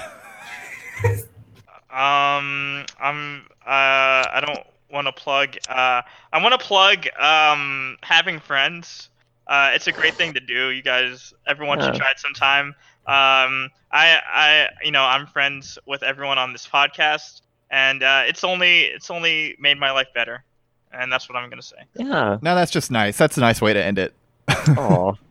[1.90, 3.46] um, I'm.
[3.64, 5.56] Uh, I don't want to plug.
[5.68, 6.02] Uh,
[6.32, 7.06] I want to plug.
[7.18, 9.08] Um, having friends.
[9.46, 10.70] Uh, it's a great thing to do.
[10.70, 11.98] You guys, everyone should Yeah.
[11.98, 12.68] try it sometime.
[13.06, 18.44] Um, I, I, you know, I'm friends with everyone on this podcast, and uh, it's
[18.44, 20.44] only, it's only made my life better,
[20.92, 21.76] and that's what I'm gonna say.
[21.94, 22.38] Yeah.
[22.42, 23.16] No, that's just nice.
[23.16, 24.14] That's a nice way to end it.
[24.48, 25.16] Oh.